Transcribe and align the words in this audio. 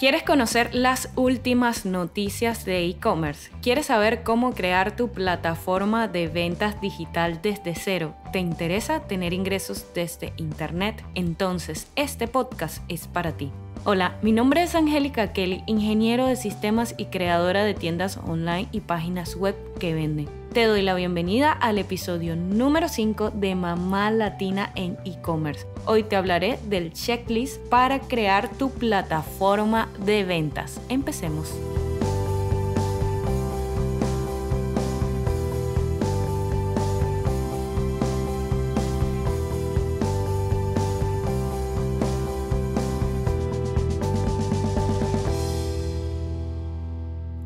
¿Quieres 0.00 0.22
conocer 0.22 0.74
las 0.74 1.10
últimas 1.14 1.84
noticias 1.84 2.64
de 2.64 2.86
e-commerce? 2.86 3.50
¿Quieres 3.60 3.84
saber 3.84 4.22
cómo 4.22 4.54
crear 4.54 4.96
tu 4.96 5.12
plataforma 5.12 6.08
de 6.08 6.26
ventas 6.26 6.80
digital 6.80 7.40
desde 7.42 7.74
cero? 7.74 8.14
¿Te 8.32 8.38
interesa 8.38 9.00
tener 9.00 9.34
ingresos 9.34 9.84
desde 9.94 10.32
Internet? 10.38 11.04
Entonces, 11.14 11.86
este 11.96 12.28
podcast 12.28 12.82
es 12.88 13.08
para 13.08 13.32
ti. 13.32 13.52
Hola, 13.84 14.16
mi 14.22 14.32
nombre 14.32 14.62
es 14.62 14.74
Angélica 14.74 15.34
Kelly, 15.34 15.64
ingeniero 15.66 16.26
de 16.26 16.36
sistemas 16.36 16.94
y 16.96 17.06
creadora 17.06 17.62
de 17.64 17.74
tiendas 17.74 18.16
online 18.26 18.68
y 18.72 18.80
páginas 18.80 19.36
web 19.36 19.54
que 19.78 19.92
venden. 19.92 20.30
Te 20.54 20.64
doy 20.64 20.80
la 20.80 20.94
bienvenida 20.94 21.52
al 21.52 21.76
episodio 21.76 22.36
número 22.36 22.88
5 22.88 23.32
de 23.32 23.54
Mamá 23.54 24.10
Latina 24.10 24.72
en 24.76 24.96
e-commerce. 25.04 25.66
Hoy 25.92 26.04
te 26.04 26.14
hablaré 26.14 26.56
del 26.68 26.92
checklist 26.92 27.60
para 27.62 27.98
crear 27.98 28.48
tu 28.48 28.70
plataforma 28.70 29.88
de 29.98 30.22
ventas. 30.22 30.80
Empecemos. 30.88 31.52